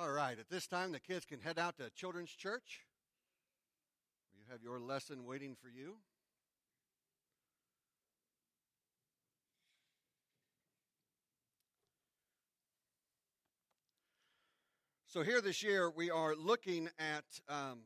All 0.00 0.12
right, 0.12 0.38
at 0.38 0.48
this 0.48 0.66
time, 0.66 0.92
the 0.92 0.98
kids 0.98 1.26
can 1.26 1.40
head 1.40 1.58
out 1.58 1.76
to 1.76 1.90
Children's 1.90 2.30
Church. 2.30 2.86
You 4.32 4.44
have 4.50 4.62
your 4.62 4.80
lesson 4.80 5.26
waiting 5.26 5.54
for 5.60 5.68
you. 5.68 5.96
So, 15.06 15.20
here 15.20 15.42
this 15.42 15.62
year, 15.62 15.90
we 15.90 16.10
are 16.10 16.34
looking 16.34 16.88
at 16.98 17.24
um, 17.50 17.80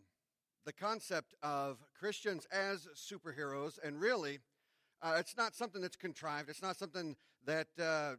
the 0.65 0.73
concept 0.73 1.35
of 1.43 1.79
Christians 1.99 2.47
as 2.53 2.87
superheroes, 2.95 3.81
and 3.85 4.01
really, 4.01 4.39
uh, 5.03 5.17
it's 5.19 5.37
not 5.37 5.57
something 5.57 5.83
that's 5.83 5.97
contrived. 5.97 6.49
It's 6.49 6.63
not 6.63 6.77
something 6.77 7.17
that 7.45 7.67
uh, 7.83 8.13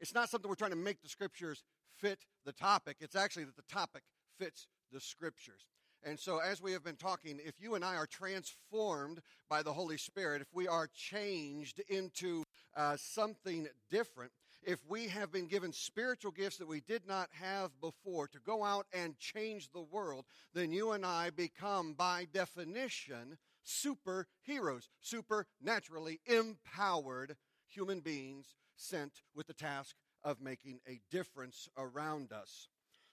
it's 0.00 0.14
not 0.14 0.28
something 0.28 0.48
we're 0.48 0.54
trying 0.54 0.70
to 0.70 0.76
make 0.76 1.02
the 1.02 1.08
scriptures 1.08 1.64
fit 2.02 2.26
the 2.44 2.52
topic. 2.52 2.96
It's 3.00 3.16
actually 3.16 3.44
that 3.44 3.56
the 3.56 3.62
topic 3.72 4.02
fits 4.38 4.66
the 4.92 5.00
scriptures. 5.00 5.66
And 6.04 6.18
so, 6.18 6.38
as 6.38 6.60
we 6.60 6.72
have 6.72 6.82
been 6.82 6.96
talking, 6.96 7.38
if 7.44 7.60
you 7.60 7.76
and 7.76 7.84
I 7.84 7.94
are 7.94 8.08
transformed 8.08 9.20
by 9.48 9.62
the 9.62 9.72
Holy 9.72 9.96
Spirit, 9.96 10.42
if 10.42 10.52
we 10.52 10.66
are 10.66 10.88
changed 10.92 11.80
into 11.88 12.42
uh, 12.76 12.96
something 12.98 13.68
different, 13.88 14.32
if 14.64 14.80
we 14.88 15.06
have 15.08 15.30
been 15.30 15.46
given 15.46 15.72
spiritual 15.72 16.32
gifts 16.32 16.56
that 16.56 16.66
we 16.66 16.80
did 16.80 17.06
not 17.06 17.28
have 17.40 17.70
before 17.80 18.26
to 18.28 18.38
go 18.44 18.64
out 18.64 18.86
and 18.92 19.16
change 19.18 19.70
the 19.70 19.80
world, 19.80 20.24
then 20.54 20.72
you 20.72 20.90
and 20.90 21.06
I 21.06 21.30
become, 21.30 21.94
by 21.94 22.26
definition, 22.32 23.38
superheroes, 23.64 24.88
supernaturally 25.00 26.18
empowered 26.26 27.36
human 27.68 28.00
beings 28.00 28.54
sent 28.74 29.22
with 29.36 29.46
the 29.46 29.54
task 29.54 29.94
of 30.24 30.40
making 30.40 30.80
a 30.88 31.00
difference 31.10 31.68
around 31.76 32.32
us. 32.32 32.68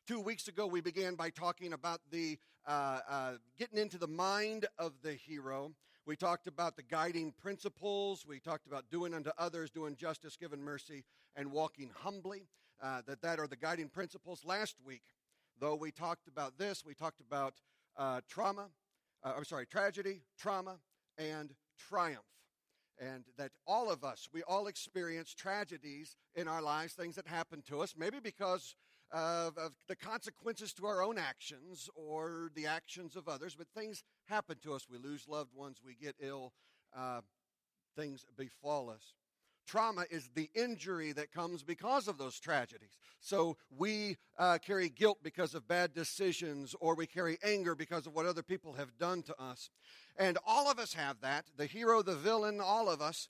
Two 0.08 0.20
weeks 0.20 0.48
ago, 0.48 0.66
we 0.66 0.82
began 0.82 1.16
by 1.16 1.30
talking 1.30 1.74
about 1.74 2.02
the 2.12 2.38
uh, 2.68 3.00
uh, 3.10 3.32
getting 3.58 3.78
into 3.78 3.98
the 3.98 4.08
mind 4.08 4.66
of 4.78 4.94
the 5.02 5.14
hero. 5.14 5.72
We 6.06 6.16
talked 6.16 6.48
about 6.48 6.76
the 6.76 6.84
guiding 6.84 7.34
principles. 7.40 8.26
We 8.28 8.40
talked 8.40 8.66
about 8.66 8.90
doing 8.90 9.14
unto 9.14 9.32
others, 9.38 9.70
doing 9.70 9.96
justice, 9.96 10.36
giving 10.36 10.62
mercy, 10.62 11.04
and 11.36 11.52
walking 11.52 11.92
humbly. 11.96 12.48
Uh, 12.82 13.02
that 13.08 13.22
that 13.22 13.40
are 13.40 13.48
the 13.48 13.58
guiding 13.58 13.90
principles. 13.90 14.44
Last 14.46 14.78
week, 14.86 15.04
though, 15.60 15.76
we 15.76 15.92
talked 15.92 16.28
about 16.28 16.58
this. 16.58 16.84
We 16.86 16.94
talked 16.94 17.20
about 17.20 17.56
uh, 17.98 18.22
trauma. 18.28 18.68
Uh, 19.24 19.34
I'm 19.36 19.46
sorry, 19.46 19.66
tragedy, 19.66 20.22
trauma, 20.38 20.78
and 21.18 21.54
triumph 21.78 22.24
and 23.00 23.24
that 23.38 23.52
all 23.66 23.90
of 23.90 24.04
us, 24.04 24.28
we 24.34 24.44
all 24.44 24.68
experience 24.68 25.34
tragedies 25.34 26.18
in 26.36 26.48
our 26.48 26.62
lives, 26.62 26.94
things 26.94 27.16
that 27.16 27.28
happen 27.28 27.62
to 27.68 27.82
us, 27.82 27.96
maybe 27.98 28.20
because 28.22 28.76
of, 29.12 29.58
of, 29.58 29.72
the 29.88 29.96
consequences 29.96 30.74
to 30.74 30.86
our 30.86 31.02
own 31.02 31.18
actions 31.18 31.90
or 31.96 32.52
the 32.56 32.68
actions 32.68 33.16
of 33.16 33.28
others, 33.28 33.56
but 33.56 33.68
things 33.76 34.04
happen 34.26 34.58
to 34.64 34.74
us. 34.74 34.88
We 34.90 34.98
lose 34.98 35.28
loved 35.28 35.56
ones, 35.56 35.82
we 35.84 35.96
get 35.96 36.16
ill, 36.20 36.54
uh, 36.96 37.22
things 37.96 38.26
befall 38.38 38.90
us. 38.90 39.14
Trauma 39.70 40.06
is 40.10 40.32
the 40.34 40.50
injury 40.56 41.12
that 41.12 41.32
comes 41.32 41.62
because 41.62 42.08
of 42.08 42.18
those 42.18 42.40
tragedies. 42.40 42.98
So 43.20 43.56
we 43.70 44.18
uh, 44.36 44.58
carry 44.58 44.90
guilt 44.90 45.20
because 45.22 45.54
of 45.54 45.68
bad 45.68 45.94
decisions, 45.94 46.76
or 46.80 46.96
we 46.96 47.06
carry 47.06 47.38
anger 47.44 47.76
because 47.76 48.08
of 48.08 48.16
what 48.16 48.26
other 48.26 48.42
people 48.42 48.74
have 48.74 48.98
done 48.98 49.22
to 49.24 49.40
us. 49.40 49.70
And 50.18 50.40
all 50.44 50.72
of 50.72 50.80
us 50.80 50.96
have 50.96 51.22
that 51.22 51.46
the 51.56 51.68
hero, 51.68 52.02
the 52.02 52.16
villain, 52.16 52.60
all 52.60 52.90
of 52.90 53.00
us. 53.00 53.30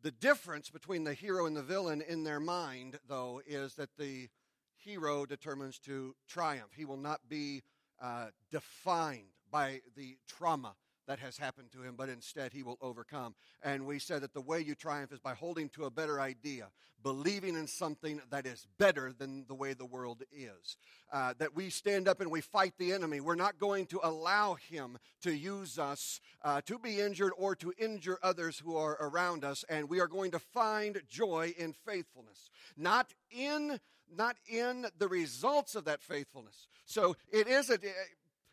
The 0.00 0.10
difference 0.10 0.70
between 0.70 1.04
the 1.04 1.12
hero 1.12 1.44
and 1.44 1.54
the 1.54 1.62
villain 1.62 2.00
in 2.00 2.24
their 2.24 2.40
mind, 2.40 2.98
though, 3.06 3.42
is 3.46 3.74
that 3.74 3.90
the 3.98 4.28
hero 4.76 5.26
determines 5.26 5.78
to 5.80 6.14
triumph. 6.26 6.72
He 6.74 6.86
will 6.86 6.96
not 6.96 7.20
be 7.28 7.62
uh, 8.02 8.28
defined 8.50 9.34
by 9.50 9.80
the 9.96 10.16
trauma 10.26 10.76
that 11.06 11.18
has 11.18 11.36
happened 11.36 11.70
to 11.72 11.82
him, 11.82 11.94
but 11.96 12.08
instead 12.08 12.52
he 12.52 12.62
will 12.62 12.78
overcome. 12.80 13.34
And 13.62 13.86
we 13.86 13.98
said 13.98 14.22
that 14.22 14.34
the 14.34 14.40
way 14.40 14.60
you 14.60 14.74
triumph 14.74 15.12
is 15.12 15.20
by 15.20 15.34
holding 15.34 15.68
to 15.70 15.84
a 15.84 15.90
better 15.90 16.20
idea, 16.20 16.68
believing 17.02 17.56
in 17.56 17.66
something 17.66 18.20
that 18.30 18.46
is 18.46 18.66
better 18.78 19.12
than 19.12 19.44
the 19.46 19.54
way 19.54 19.74
the 19.74 19.84
world 19.84 20.22
is. 20.32 20.76
Uh, 21.12 21.34
that 21.38 21.54
we 21.54 21.70
stand 21.70 22.08
up 22.08 22.20
and 22.20 22.30
we 22.30 22.40
fight 22.40 22.74
the 22.78 22.92
enemy. 22.92 23.20
We're 23.20 23.34
not 23.34 23.58
going 23.58 23.86
to 23.86 24.00
allow 24.02 24.54
him 24.54 24.98
to 25.22 25.34
use 25.34 25.78
us 25.78 26.20
uh, 26.42 26.60
to 26.62 26.78
be 26.78 27.00
injured 27.00 27.32
or 27.36 27.54
to 27.56 27.72
injure 27.78 28.18
others 28.22 28.58
who 28.58 28.76
are 28.76 28.96
around 29.00 29.44
us. 29.44 29.64
And 29.68 29.88
we 29.88 30.00
are 30.00 30.08
going 30.08 30.30
to 30.32 30.38
find 30.38 31.00
joy 31.08 31.54
in 31.58 31.72
faithfulness, 31.72 32.50
not 32.76 33.12
in 33.30 33.78
not 34.16 34.36
in 34.46 34.86
the 34.98 35.08
results 35.08 35.74
of 35.74 35.86
that 35.86 36.02
faithfulness. 36.02 36.68
So 36.86 37.16
it 37.32 37.48
isn't 37.48 37.82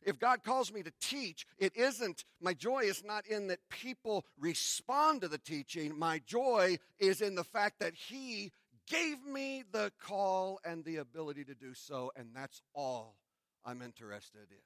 if 0.04 0.20
God 0.20 0.44
calls 0.44 0.72
me 0.72 0.84
to 0.84 0.92
teach, 1.00 1.46
it 1.58 1.76
isn't, 1.76 2.26
my 2.42 2.54
joy 2.54 2.82
is 2.82 3.04
not 3.04 3.26
in 3.28 3.48
that 3.48 3.60
people 3.70 4.26
respond 4.40 5.22
to 5.22 5.28
the 5.28 5.38
teaching. 5.38 5.98
My 5.98 6.20
joy 6.26 6.78
is 7.00 7.22
in 7.22 7.36
the 7.36 7.44
fact 7.44 7.80
that 7.80 7.94
He 7.94 8.52
gave 8.88 9.24
me 9.26 9.64
the 9.72 9.92
call 10.02 10.60
and 10.66 10.84
the 10.84 10.98
ability 10.98 11.44
to 11.46 11.56
do 11.56 11.74
so, 11.74 12.12
and 12.16 12.30
that's 12.36 12.62
all 12.74 13.16
I'm 13.64 13.82
interested 13.82 14.48
in. 14.50 14.58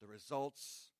The 0.00 0.06
results 0.06 0.90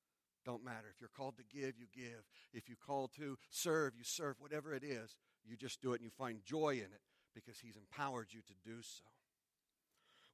don't 0.45 0.63
matter. 0.63 0.87
If 0.93 1.01
you're 1.01 1.09
called 1.09 1.35
to 1.37 1.43
give, 1.43 1.73
you 1.77 1.87
give. 1.93 2.23
If 2.53 2.69
you 2.69 2.75
call 2.75 3.09
to 3.17 3.37
serve, 3.49 3.93
you 3.97 4.03
serve. 4.03 4.35
Whatever 4.39 4.73
it 4.73 4.83
is, 4.83 5.15
you 5.45 5.57
just 5.57 5.81
do 5.81 5.93
it 5.93 5.95
and 5.95 6.05
you 6.05 6.11
find 6.17 6.39
joy 6.45 6.75
in 6.75 6.79
it 6.79 7.01
because 7.33 7.59
He's 7.59 7.75
empowered 7.75 8.27
you 8.31 8.41
to 8.41 8.53
do 8.63 8.81
so. 8.81 9.03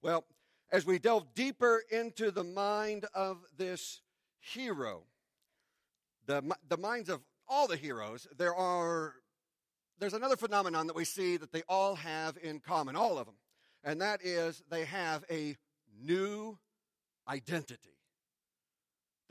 Well, 0.02 0.26
as 0.72 0.86
we 0.86 1.00
delve 1.00 1.34
deeper 1.36 1.84
into 1.92 2.32
the 2.32 2.44
mind 2.44 3.06
of 3.14 3.40
this 3.58 4.02
hero, 4.40 5.04
the, 6.26 6.44
the 6.70 6.78
minds 6.78 7.10
of 7.10 7.22
all 7.48 7.68
the 7.68 7.76
heroes, 7.76 8.28
there 8.38 8.56
are 8.56 9.16
there's 10.00 10.14
another 10.14 10.36
phenomenon 10.36 10.88
that 10.88 10.96
we 10.96 11.06
see 11.06 11.38
that 11.38 11.52
they 11.52 11.62
all 11.70 11.94
have 11.94 12.36
in 12.42 12.60
common, 12.60 12.96
all 12.96 13.20
of 13.20 13.28
them, 13.28 13.36
and 13.84 14.02
that 14.02 14.26
is 14.26 14.64
they 14.68 14.84
have 14.84 15.24
a 15.30 15.56
new 16.04 16.58
identity. 17.28 17.91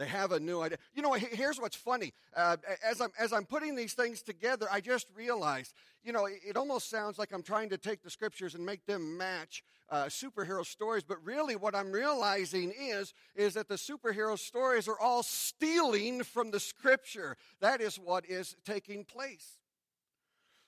They 0.01 0.07
have 0.07 0.33
a 0.33 0.41
new 0.41 0.63
idea. 0.63 0.79
You 0.95 1.03
know, 1.03 1.13
here's 1.13 1.61
what's 1.61 1.77
funny. 1.77 2.15
Uh, 2.35 2.57
as, 2.83 3.03
I'm, 3.03 3.11
as 3.19 3.35
I'm 3.35 3.45
putting 3.45 3.77
these 3.77 3.93
things 3.93 4.23
together, 4.23 4.67
I 4.73 4.81
just 4.81 5.09
realized, 5.15 5.75
you 6.03 6.11
know, 6.11 6.27
it, 6.27 6.57
almost 6.57 6.89
sounds 6.89 7.19
like 7.19 7.33
I'm 7.35 7.43
trying 7.43 7.69
to 7.69 7.77
take 7.77 8.03
the 8.03 8.09
scriptures 8.09 8.55
and 8.55 8.65
make 8.65 8.87
them 8.87 9.19
match 9.19 9.63
uh, 9.91 10.05
superhero 10.05 10.65
stories, 10.65 11.05
but 11.05 11.23
really 11.23 11.55
what 11.55 11.75
I'm 11.75 11.93
realizing 11.93 12.73
is, 12.81 13.13
is 13.37 13.53
that 13.55 13.69
the 13.69 13.75
superhero 13.75 14.39
stories 14.39 14.89
are 14.89 14.99
all 14.99 15.23
stealing 15.23 16.23
from 16.23 16.51
the 16.51 16.61
scripture. 16.61 17.37
That 17.61 17.83
is 17.83 17.97
what 17.97 18.25
is 18.25 18.57
taking 18.65 19.05
place. 19.05 19.59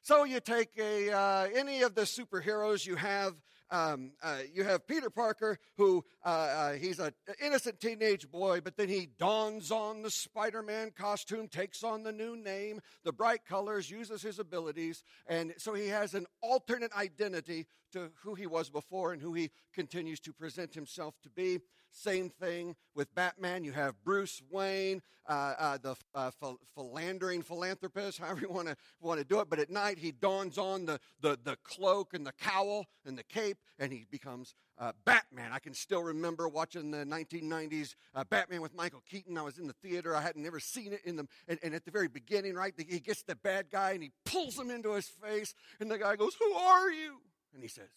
So 0.02 0.24
you 0.24 0.40
take 0.40 0.72
a, 0.78 1.10
uh, 1.10 1.48
any 1.54 1.80
of 1.80 1.94
the 1.94 2.02
superheroes 2.02 2.84
you 2.84 2.96
have 2.96 3.32
um, 3.72 4.12
uh, 4.22 4.38
you 4.52 4.64
have 4.64 4.86
Peter 4.86 5.10
Parker, 5.10 5.58
who 5.76 6.04
uh, 6.24 6.28
uh, 6.28 6.72
he's 6.74 7.00
an 7.00 7.12
innocent 7.42 7.80
teenage 7.80 8.30
boy, 8.30 8.60
but 8.60 8.76
then 8.76 8.88
he 8.88 9.08
dons 9.18 9.70
on 9.72 10.02
the 10.02 10.10
Spider 10.10 10.62
Man 10.62 10.92
costume, 10.96 11.48
takes 11.48 11.82
on 11.82 12.02
the 12.02 12.12
new 12.12 12.36
name, 12.36 12.80
the 13.02 13.12
bright 13.12 13.44
colors, 13.46 13.90
uses 13.90 14.22
his 14.22 14.38
abilities, 14.38 15.02
and 15.26 15.54
so 15.56 15.72
he 15.72 15.88
has 15.88 16.14
an 16.14 16.26
alternate 16.42 16.92
identity 16.92 17.66
to 17.92 18.10
who 18.22 18.34
he 18.34 18.46
was 18.46 18.70
before 18.70 19.12
and 19.12 19.22
who 19.22 19.34
he 19.34 19.50
continues 19.72 20.20
to 20.20 20.32
present 20.32 20.74
himself 20.74 21.14
to 21.22 21.30
be. 21.30 21.60
Same 21.92 22.30
thing 22.30 22.74
with 22.94 23.14
Batman. 23.14 23.64
You 23.64 23.72
have 23.72 24.02
Bruce 24.02 24.40
Wayne, 24.50 25.02
uh, 25.28 25.54
uh, 25.58 25.78
the 25.78 25.94
uh, 26.14 26.30
philandering 26.74 27.42
philanthropist, 27.42 28.18
however 28.20 28.40
you 28.40 28.48
want 28.48 28.68
to 28.68 28.76
want 29.00 29.20
to 29.20 29.26
do 29.26 29.40
it. 29.40 29.50
But 29.50 29.58
at 29.58 29.70
night, 29.70 29.98
he 29.98 30.10
dons 30.10 30.56
on 30.56 30.86
the, 30.86 30.98
the, 31.20 31.38
the 31.42 31.56
cloak 31.62 32.14
and 32.14 32.26
the 32.26 32.32
cowl 32.32 32.86
and 33.04 33.16
the 33.16 33.22
cape, 33.22 33.58
and 33.78 33.92
he 33.92 34.06
becomes 34.10 34.54
uh, 34.78 34.92
Batman. 35.04 35.52
I 35.52 35.58
can 35.58 35.74
still 35.74 36.02
remember 36.02 36.48
watching 36.48 36.90
the 36.90 37.04
1990s 37.04 37.94
uh, 38.14 38.24
Batman 38.24 38.62
with 38.62 38.74
Michael 38.74 39.02
Keaton. 39.08 39.36
I 39.36 39.42
was 39.42 39.58
in 39.58 39.66
the 39.66 39.74
theater. 39.74 40.16
I 40.16 40.22
hadn't 40.22 40.42
never 40.42 40.60
seen 40.60 40.94
it 40.94 41.02
in 41.04 41.16
them. 41.16 41.28
And, 41.46 41.58
and 41.62 41.74
at 41.74 41.84
the 41.84 41.90
very 41.90 42.08
beginning, 42.08 42.54
right, 42.54 42.72
he 42.76 43.00
gets 43.00 43.22
the 43.22 43.36
bad 43.36 43.70
guy 43.70 43.92
and 43.92 44.02
he 44.02 44.12
pulls 44.24 44.58
him 44.58 44.70
into 44.70 44.94
his 44.94 45.08
face, 45.08 45.54
and 45.78 45.90
the 45.90 45.98
guy 45.98 46.16
goes, 46.16 46.34
"Who 46.40 46.54
are 46.54 46.90
you?" 46.90 47.20
And 47.52 47.62
he 47.62 47.68
says, 47.68 47.90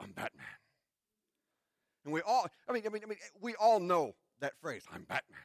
I'm 0.00 0.12
Batman. 0.12 0.46
And 2.04 2.12
we 2.12 2.20
all, 2.20 2.46
I 2.68 2.72
mean, 2.72 2.82
I 2.86 2.88
mean, 2.88 3.02
I 3.04 3.08
mean, 3.08 3.18
we 3.40 3.54
all 3.54 3.80
know 3.80 4.14
that 4.40 4.54
phrase, 4.60 4.84
I'm 4.92 5.02
Batman. 5.02 5.38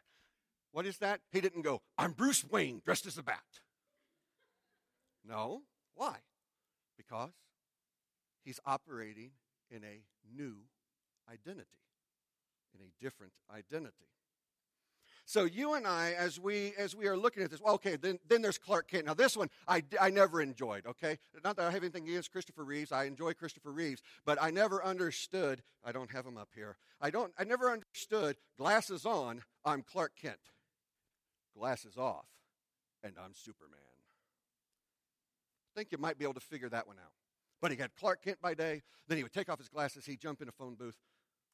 What 0.72 0.86
is 0.86 0.98
that? 1.00 1.22
He 1.32 1.42
didn't 1.42 1.62
go, 1.62 1.82
I'm 1.98 2.12
Bruce 2.12 2.44
Wayne 2.44 2.82
dressed 2.84 3.06
as 3.06 3.18
a 3.18 3.24
bat. 3.24 3.44
No. 5.26 5.64
Why? 5.96 6.18
Because 6.98 7.32
he's 8.44 8.60
operating 8.66 9.32
in 9.70 9.84
a 9.84 10.04
new 10.36 10.56
identity, 11.32 11.68
in 12.74 12.82
a 12.86 13.04
different 13.04 13.34
identity. 13.54 14.06
So 15.28 15.44
you 15.44 15.74
and 15.74 15.86
I, 15.86 16.14
as 16.14 16.40
we 16.40 16.72
as 16.78 16.96
we 16.96 17.06
are 17.06 17.18
looking 17.18 17.44
at 17.44 17.52
this, 17.52 17.60
well, 17.60 17.74
okay, 17.74 17.98
then 17.98 18.18
then 18.30 18.42
there's 18.42 18.58
Clark 18.58 18.88
Kent. 18.88 19.08
Now 19.08 19.14
this 19.14 19.36
one 19.36 19.50
I, 19.68 19.84
I 20.00 20.10
never 20.10 20.42
enjoyed. 20.42 20.86
Okay, 20.86 21.18
not 21.44 21.58
that 21.58 21.66
I 21.68 21.72
have 21.72 21.84
anything 21.84 22.08
against 22.08 22.32
Christopher 22.32 22.64
Reeves. 22.64 22.94
I 22.94 23.04
enjoy 23.04 23.34
Christopher 23.34 23.74
Reeves, 23.74 24.02
but 24.26 24.42
I 24.42 24.52
never 24.52 24.82
understood. 24.82 25.64
I 25.84 25.92
don't 25.92 26.10
have 26.12 26.26
him 26.26 26.38
up 26.38 26.48
here. 26.56 26.78
I 27.02 27.10
don't. 27.10 27.34
I 27.38 27.44
never 27.44 27.70
understood. 27.70 28.38
Glasses 28.58 29.06
on, 29.06 29.42
I'm 29.66 29.82
Clark 29.82 30.14
Kent. 30.16 30.40
Glasses 31.58 31.98
off, 31.98 32.30
and 33.04 33.16
I'm 33.22 33.34
Superman. 33.34 33.80
I 35.76 35.78
think 35.78 35.92
you 35.92 35.98
might 35.98 36.18
be 36.18 36.24
able 36.24 36.36
to 36.36 36.40
figure 36.40 36.70
that 36.70 36.88
one 36.88 37.00
out. 37.04 37.12
But 37.62 37.72
he 37.72 37.78
had 37.78 37.94
Clark 38.00 38.24
Kent 38.24 38.42
by 38.42 38.54
day. 38.54 38.82
Then 39.10 39.18
he 39.18 39.24
would 39.24 39.34
take 39.34 39.50
off 39.50 39.60
his 39.60 39.68
glasses. 39.68 40.06
He'd 40.06 40.22
jump 40.22 40.42
in 40.42 40.48
a 40.48 40.54
phone 40.54 40.76
booth, 40.76 40.96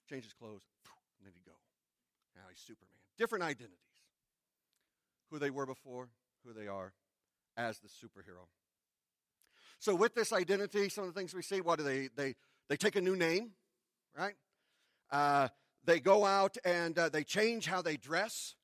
change 0.08 0.26
his 0.26 0.34
clothes, 0.34 0.62
and 1.18 1.26
then 1.26 1.34
he'd 1.34 1.50
go. 1.50 1.58
Now 2.36 2.44
he's 2.52 2.60
Superman. 2.60 3.03
Different 3.18 3.44
identities. 3.44 3.78
Who 5.30 5.40
they 5.40 5.50
were 5.50 5.66
before, 5.66 6.10
who 6.46 6.54
they 6.54 6.68
are 6.68 6.94
as 7.58 7.80
the 7.80 7.88
superhero. 7.88 8.48
So 9.80 9.96
with 9.96 10.16
this 10.16 10.32
identity, 10.32 10.90
some 10.90 11.06
of 11.06 11.14
the 11.14 11.20
things 11.20 11.34
we 11.34 11.42
see, 11.42 11.62
what 11.62 11.78
do 11.78 11.84
they 11.84 12.10
they 12.16 12.36
they 12.70 12.78
take 12.78 12.96
a 12.96 13.02
new 13.02 13.16
name, 13.16 13.52
right? 14.18 14.36
Uh, 15.12 15.50
they 15.86 16.00
go 16.00 16.26
out 16.26 16.58
and 16.64 16.98
uh, 16.98 17.10
they 17.10 17.24
change 17.24 17.66
how 17.66 17.82
they 17.82 17.98
dress. 17.98 18.56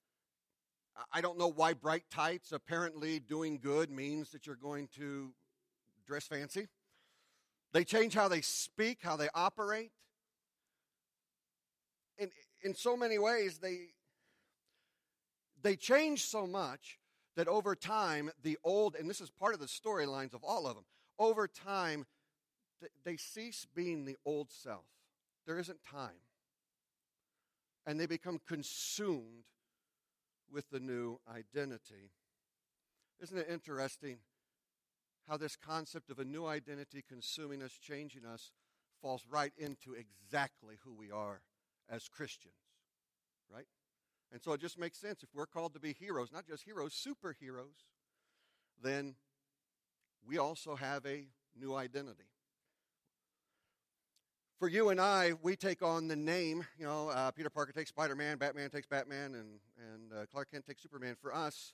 I 1.12 1.22
don't 1.22 1.38
know 1.38 1.52
why 1.52 1.74
bright 1.74 2.06
tights. 2.10 2.52
Apparently, 2.52 3.20
doing 3.20 3.60
good 3.62 3.90
means 3.90 4.32
that 4.32 4.48
you're 4.48 4.56
going 4.56 4.90
to 4.96 5.34
dress 6.06 6.26
fancy. 6.28 6.68
They 7.72 7.84
change 7.84 8.14
how 8.14 8.28
they 8.28 8.42
speak, 8.42 9.00
how 9.02 9.16
they 9.16 9.30
operate. 9.36 9.92
In, 12.18 12.30
in 12.64 12.74
so 12.74 12.98
many 12.98 13.18
ways, 13.18 13.60
they, 13.60 13.90
they 15.62 15.76
change 15.76 16.26
so 16.26 16.48
much 16.48 17.00
that 17.36 17.48
over 17.48 17.76
time, 17.76 18.32
the 18.44 18.58
old, 18.64 18.96
and 18.96 19.10
this 19.10 19.22
is 19.22 19.30
part 19.30 19.54
of 19.54 19.60
the 19.60 19.66
storylines 19.66 20.34
of 20.34 20.44
all 20.44 20.68
of 20.68 20.76
them, 20.76 20.86
over 21.18 21.48
time, 21.48 22.06
they 23.04 23.18
cease 23.18 23.66
being 23.76 24.06
the 24.06 24.18
old 24.26 24.52
self. 24.52 24.86
There 25.46 25.60
isn't 25.60 25.80
time. 25.84 26.22
And 27.86 28.00
they 28.00 28.06
become 28.06 28.40
consumed 28.48 29.46
with 30.52 30.70
the 30.70 30.80
new 30.80 31.20
identity. 31.34 32.12
Isn't 33.22 33.38
it 33.38 33.48
interesting 33.50 34.18
how 35.28 35.38
this 35.38 35.56
concept 35.56 36.10
of 36.10 36.20
a 36.20 36.26
new 36.26 36.46
identity 36.46 37.04
consuming 37.08 37.62
us, 37.62 37.74
changing 37.74 38.26
us, 38.26 38.52
falls 39.02 39.26
right 39.30 39.54
into 39.58 39.94
exactly 39.94 40.76
who 40.84 40.94
we 40.94 41.12
are 41.12 41.42
as 41.90 42.08
Christians, 42.08 42.54
right? 43.50 43.68
And 44.32 44.42
so 44.42 44.54
it 44.54 44.62
just 44.62 44.78
makes 44.78 44.98
sense. 45.00 45.24
If 45.24 45.30
we're 45.34 45.48
called 45.48 45.74
to 45.74 45.80
be 45.80 45.94
heroes, 45.94 46.32
not 46.32 46.48
just 46.48 46.64
heroes, 46.64 46.94
superheroes, 46.94 47.86
then 48.82 49.16
we 50.26 50.38
also 50.38 50.76
have 50.76 51.06
a 51.06 51.26
new 51.60 51.74
identity. 51.74 52.30
For 54.60 54.68
you 54.68 54.90
and 54.90 55.00
I, 55.00 55.34
we 55.42 55.56
take 55.56 55.82
on 55.82 56.10
the 56.10 56.18
name. 56.18 56.66
You 56.78 56.86
know, 56.86 57.10
uh, 57.10 57.32
Peter 57.32 57.50
Parker 57.50 57.72
takes 57.72 57.90
Spider 57.90 58.16
Man, 58.16 58.38
Batman 58.38 58.70
takes 58.70 58.88
Batman, 58.88 59.36
and, 59.36 59.60
and 59.78 60.14
uh, 60.14 60.26
Clark 60.32 60.52
Kent 60.52 60.66
takes 60.66 60.84
Superman. 60.84 61.16
For 61.20 61.34
us, 61.34 61.74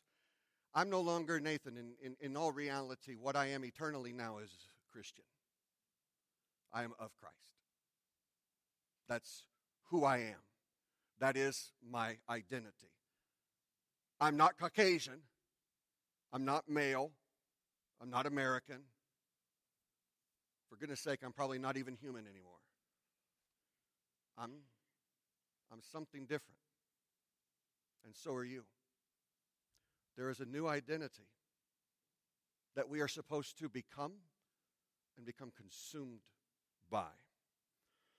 I'm 0.74 0.90
no 0.90 1.02
longer 1.02 1.40
Nathan. 1.40 1.78
In, 1.78 1.94
in, 2.02 2.16
in 2.22 2.38
all 2.38 2.52
reality, 2.52 3.16
what 3.20 3.36
I 3.36 3.48
am 3.48 3.66
eternally 3.66 4.14
now 4.14 4.38
is 4.38 4.52
Christian. 4.92 5.26
I 6.72 6.84
am 6.84 6.94
of 7.00 7.10
Christ. 7.20 7.36
That's 9.10 9.44
who 9.90 10.04
I 10.04 10.18
am. 10.18 10.36
That 11.20 11.38
is 11.38 11.72
my 11.88 12.18
identity. 12.30 12.92
I'm 14.20 14.38
not 14.38 14.58
Caucasian. 14.58 15.22
I'm 16.34 16.46
not 16.46 16.68
male. 16.68 17.12
I'm 18.02 18.10
not 18.10 18.26
American. 18.26 18.82
For 20.70 20.76
goodness 20.76 21.00
sake, 21.00 21.20
I'm 21.24 21.32
probably 21.32 21.60
not 21.60 21.78
even 21.78 21.96
human 21.96 22.26
anymore. 22.28 22.54
I'm, 24.38 24.52
I'm 25.72 25.80
something 25.82 26.24
different. 26.24 26.60
And 28.06 28.16
so 28.16 28.34
are 28.34 28.44
you. 28.44 28.64
There 30.18 30.30
is 30.30 30.40
a 30.40 30.46
new 30.46 30.68
identity 30.68 31.28
that 32.76 32.90
we 32.90 33.02
are 33.02 33.08
supposed 33.08 33.58
to 33.60 33.70
become 33.70 34.14
and 35.18 35.26
become 35.26 35.52
consumed 35.56 36.20
by. 36.90 37.08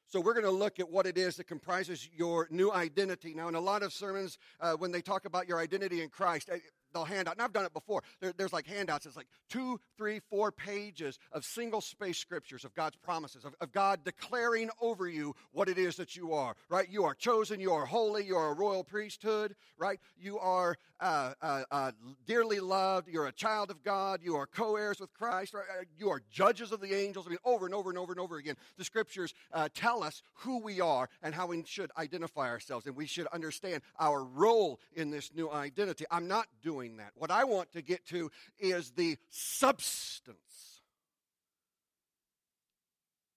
So, 0.08 0.20
we're 0.20 0.34
going 0.34 0.44
to 0.44 0.50
look 0.50 0.78
at 0.78 0.88
what 0.88 1.06
it 1.06 1.18
is 1.18 1.36
that 1.36 1.44
comprises 1.44 2.08
your 2.14 2.46
new 2.50 2.72
identity. 2.72 3.34
Now, 3.34 3.48
in 3.48 3.54
a 3.56 3.60
lot 3.60 3.82
of 3.82 3.92
sermons, 3.92 4.38
uh, 4.60 4.74
when 4.74 4.92
they 4.92 5.02
talk 5.02 5.24
about 5.24 5.48
your 5.48 5.58
identity 5.58 6.02
in 6.02 6.10
Christ, 6.10 6.48
eh, 6.52 6.58
they'll 6.96 7.04
hand 7.04 7.28
out, 7.28 7.34
and 7.34 7.42
I've 7.42 7.52
done 7.52 7.66
it 7.66 7.74
before. 7.74 8.02
There, 8.20 8.32
there's 8.36 8.52
like 8.52 8.66
handouts. 8.66 9.06
It's 9.06 9.16
like 9.16 9.28
two, 9.50 9.78
three, 9.96 10.20
four 10.30 10.50
pages 10.50 11.18
of 11.32 11.44
single 11.44 11.80
space 11.80 12.18
scriptures 12.18 12.64
of 12.64 12.74
God's 12.74 12.96
promises, 12.96 13.44
of, 13.44 13.54
of 13.60 13.72
God 13.72 14.04
declaring 14.04 14.70
over 14.80 15.08
you 15.08 15.34
what 15.52 15.68
it 15.68 15.78
is 15.78 15.96
that 15.96 16.16
you 16.16 16.32
are, 16.32 16.54
right? 16.68 16.88
You 16.88 17.04
are 17.04 17.14
chosen, 17.14 17.60
you 17.60 17.72
are 17.72 17.84
holy, 17.84 18.24
you 18.24 18.36
are 18.36 18.50
a 18.50 18.54
royal 18.54 18.84
priesthood, 18.84 19.54
right? 19.76 20.00
You 20.18 20.38
are 20.38 20.76
uh, 21.00 21.34
uh, 21.42 21.62
uh, 21.70 21.92
dearly 22.26 22.60
loved, 22.60 23.08
you're 23.08 23.26
a 23.26 23.32
child 23.32 23.70
of 23.70 23.82
God, 23.82 24.20
you 24.22 24.36
are 24.36 24.46
co 24.46 24.76
heirs 24.76 25.00
with 25.00 25.12
Christ, 25.12 25.52
right? 25.54 25.64
Uh, 25.70 25.84
you 25.98 26.08
are 26.08 26.22
judges 26.30 26.72
of 26.72 26.80
the 26.80 26.94
angels. 26.94 27.26
I 27.26 27.30
mean, 27.30 27.38
over 27.44 27.66
and 27.66 27.74
over 27.74 27.90
and 27.90 27.98
over 27.98 28.12
and 28.12 28.20
over 28.20 28.36
again, 28.36 28.56
the 28.78 28.84
scriptures 28.84 29.34
uh, 29.52 29.68
tell 29.74 30.02
us 30.02 30.22
who 30.34 30.58
we 30.62 30.80
are 30.80 31.08
and 31.22 31.34
how 31.34 31.46
we 31.46 31.62
should 31.66 31.90
identify 31.98 32.48
ourselves, 32.48 32.86
and 32.86 32.96
we 32.96 33.06
should 33.06 33.26
understand 33.28 33.82
our 33.98 34.24
role 34.24 34.80
in 34.94 35.10
this 35.10 35.34
new 35.34 35.50
identity. 35.50 36.04
I'm 36.10 36.28
not 36.28 36.46
doing 36.62 36.85
doing 36.86 36.98
that. 36.98 37.12
What 37.14 37.30
I 37.30 37.44
want 37.44 37.72
to 37.72 37.82
get 37.82 38.06
to 38.06 38.30
is 38.58 38.90
the 38.92 39.16
substance 39.30 40.82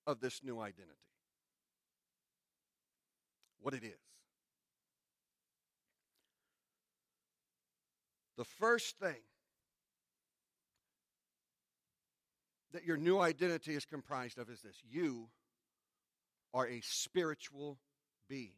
of 0.06 0.20
this 0.20 0.42
new 0.44 0.60
identity. 0.60 0.94
What 3.62 3.74
it 3.74 3.84
is. 3.84 4.00
The 8.38 8.46
first 8.46 8.98
thing 9.00 9.22
that 12.72 12.86
your 12.86 12.98
new 12.98 13.20
identity 13.20 13.76
is 13.76 13.86
comprised 13.86 14.38
of 14.38 14.50
is 14.50 14.62
this 14.62 14.78
you 14.90 15.28
are 16.54 16.68
a 16.68 16.82
spiritual 16.82 17.78
being. 18.30 18.54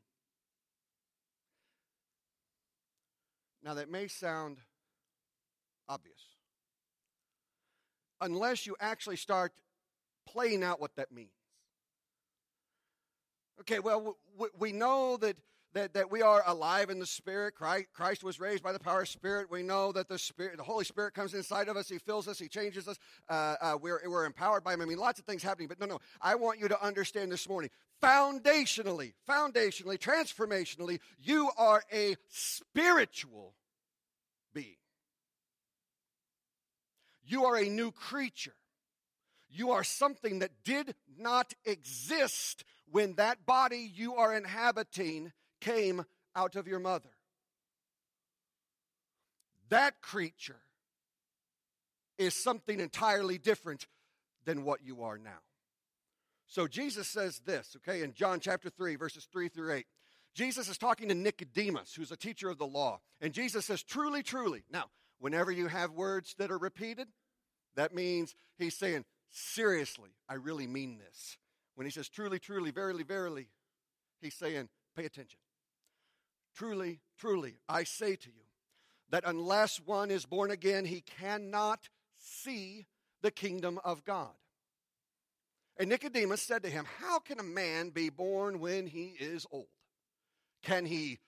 Now, 3.64 3.76
that 3.76 3.90
may 3.90 4.08
sound 4.08 4.58
obvious. 5.92 6.20
Unless 8.22 8.66
you 8.66 8.76
actually 8.80 9.18
start 9.18 9.52
playing 10.26 10.64
out 10.64 10.80
what 10.80 10.96
that 10.96 11.12
means. 11.12 11.30
Okay, 13.62 13.80
well, 13.80 14.18
we 14.58 14.72
know 14.72 15.18
that, 15.18 15.38
that, 15.74 15.94
that 15.94 16.10
we 16.12 16.22
are 16.22 16.42
alive 16.48 16.90
in 16.90 17.00
the 17.00 17.06
Spirit. 17.06 17.54
Christ 17.56 18.24
was 18.24 18.40
raised 18.40 18.64
by 18.64 18.72
the 18.72 18.80
power 18.80 19.02
of 19.02 19.10
Spirit. 19.10 19.52
We 19.52 19.64
know 19.64 19.92
that 19.92 20.08
the 20.08 20.18
Spirit, 20.18 20.58
the 20.58 20.64
Holy 20.64 20.86
Spirit 20.86 21.14
comes 21.14 21.34
inside 21.34 21.68
of 21.68 21.78
us. 21.78 21.90
He 21.90 21.98
fills 21.98 22.28
us. 22.28 22.40
He 22.40 22.48
changes 22.48 22.88
us. 22.88 22.98
Uh, 23.30 23.56
uh, 23.62 23.78
we're, 23.82 24.02
we're 24.08 24.26
empowered 24.26 24.64
by 24.64 24.74
Him. 24.74 24.82
I 24.82 24.86
mean, 24.86 24.98
lots 24.98 25.20
of 25.20 25.26
things 25.26 25.44
happening. 25.44 25.68
But 25.68 25.80
no, 25.80 25.86
no. 25.86 26.00
I 26.22 26.36
want 26.36 26.60
you 26.60 26.68
to 26.70 26.84
understand 26.84 27.32
this 27.32 27.48
morning. 27.48 27.70
Foundationally, 28.02 29.14
foundationally, 29.30 30.00
transformationally, 30.00 31.00
you 31.20 31.52
are 31.58 31.84
a 31.94 32.16
spiritual 32.30 33.54
being. 34.54 34.78
You 37.24 37.46
are 37.46 37.56
a 37.56 37.70
new 37.70 37.92
creature. 37.92 38.56
You 39.50 39.72
are 39.72 39.84
something 39.84 40.40
that 40.40 40.64
did 40.64 40.96
not 41.18 41.54
exist 41.66 42.64
when 42.90 43.16
that 43.16 43.46
body 43.46 43.92
you 43.94 44.16
are 44.16 44.36
inhabiting 44.36 45.32
came 45.60 46.06
out 46.36 46.56
of 46.56 46.68
your 46.68 46.80
mother. 46.80 47.10
That 49.70 50.02
creature 50.02 50.60
is 52.18 52.34
something 52.34 52.80
entirely 52.80 53.38
different 53.38 53.88
than 54.46 54.64
what 54.64 54.84
you 54.84 55.04
are 55.04 55.18
now. 55.18 55.40
So 56.48 56.68
Jesus 56.68 57.08
says 57.08 57.40
this, 57.46 57.78
okay, 57.78 58.02
in 58.04 58.14
John 58.14 58.42
chapter 58.42 58.70
3, 58.70 58.96
verses 58.96 59.28
3 59.32 59.48
through 59.48 59.74
8. 59.74 59.86
Jesus 60.34 60.70
is 60.70 60.78
talking 60.78 61.10
to 61.10 61.16
Nicodemus, 61.16 61.94
who's 61.94 62.12
a 62.12 62.18
teacher 62.18 62.50
of 62.50 62.58
the 62.58 62.66
law. 62.66 63.00
And 63.20 63.34
Jesus 63.34 63.66
says, 63.66 63.84
Truly, 63.84 64.24
truly. 64.24 64.64
Now, 64.72 64.86
whenever 65.22 65.52
you 65.52 65.68
have 65.68 65.92
words 65.92 66.36
that 66.40 66.52
are 66.52 66.58
repeated, 66.58 67.08
that 67.76 67.94
means 67.94 68.36
he's 68.58 68.78
saying, 68.78 69.06
seriously, 69.30 70.10
I 70.28 70.34
really 70.34 70.68
mean 70.68 70.98
this. 70.98 71.38
When 71.76 71.86
he 71.86 71.92
says 71.92 72.10
truly, 72.10 72.40
truly, 72.40 72.72
verily, 72.72 73.04
verily, 73.04 73.48
he's 74.20 74.36
saying, 74.36 74.68
pay 74.98 75.06
attention. 75.06 75.40
Truly, 76.56 77.00
truly, 77.18 77.56
I 77.70 77.86
say 77.86 78.18
to 78.18 78.30
you 78.30 78.44
that 79.10 79.24
unless 79.26 79.78
one 79.78 80.12
is 80.12 80.26
born 80.26 80.52
again, 80.52 80.84
he 80.84 81.02
cannot 81.02 81.88
see 82.18 82.88
the 83.22 83.32
kingdom 83.32 83.80
of 83.86 84.04
God. 84.04 84.32
And 85.78 85.90
Nicodemus 85.90 86.42
said 86.42 86.64
to 86.64 86.70
him, 86.70 86.86
How 87.00 87.20
can 87.20 87.40
a 87.40 87.44
man 87.44 87.90
be 87.90 88.10
born 88.10 88.60
when 88.60 88.88
he 88.88 89.16
is 89.20 89.46
old? 89.52 89.68
Can 90.62 90.86
he 90.86 91.20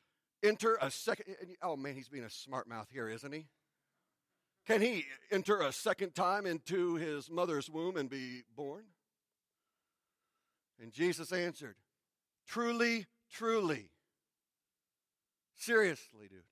enter 0.43 0.77
a 0.81 0.91
second? 0.91 1.35
Oh 1.62 1.77
man, 1.77 1.95
he's 1.95 2.09
being 2.09 2.25
a 2.25 2.29
smart 2.29 2.67
mouth 2.67 2.88
here, 2.91 3.07
isn't 3.07 3.31
he? 3.31 3.47
Can 4.65 4.82
he 4.82 5.05
enter 5.32 5.60
a 5.60 5.74
second 5.74 6.15
time 6.15 6.46
into 6.46 6.96
his 6.96 7.29
mother's 7.29 7.70
womb 7.70 7.98
and 7.98 8.10
be 8.10 8.43
born? 8.55 8.86
And 10.82 10.91
Jesus 10.91 11.34
answered, 11.34 11.75
Truly, 12.48 13.05
truly. 13.32 13.89
Seriously, 15.58 16.27
dude. 16.29 16.43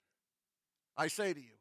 I 0.98 1.08
say 1.08 1.34
to 1.34 1.40
you, 1.40 1.58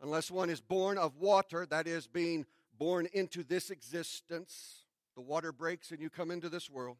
unless 0.00 0.30
one 0.30 0.50
is 0.50 0.60
born 0.60 0.98
of 0.98 1.16
water, 1.16 1.66
that 1.66 1.86
is, 1.86 2.06
being 2.06 2.46
born 2.78 3.08
into 3.12 3.42
this 3.42 3.70
existence, 3.70 4.84
the 5.16 5.20
water 5.20 5.52
breaks 5.52 5.90
and 5.90 6.00
you 6.00 6.10
come 6.10 6.30
into 6.30 6.48
this 6.48 6.70
world. 6.70 6.96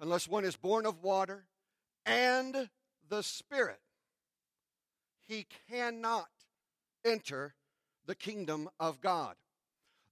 Unless 0.00 0.28
one 0.28 0.46
is 0.46 0.56
born 0.56 0.86
of 0.86 1.02
water 1.02 1.44
and 2.06 2.70
the 3.08 3.22
Spirit, 3.22 3.80
he 5.28 5.46
cannot 5.68 6.28
enter 7.04 7.54
the 8.06 8.14
kingdom 8.14 8.68
of 8.78 9.00
God. 9.00 9.36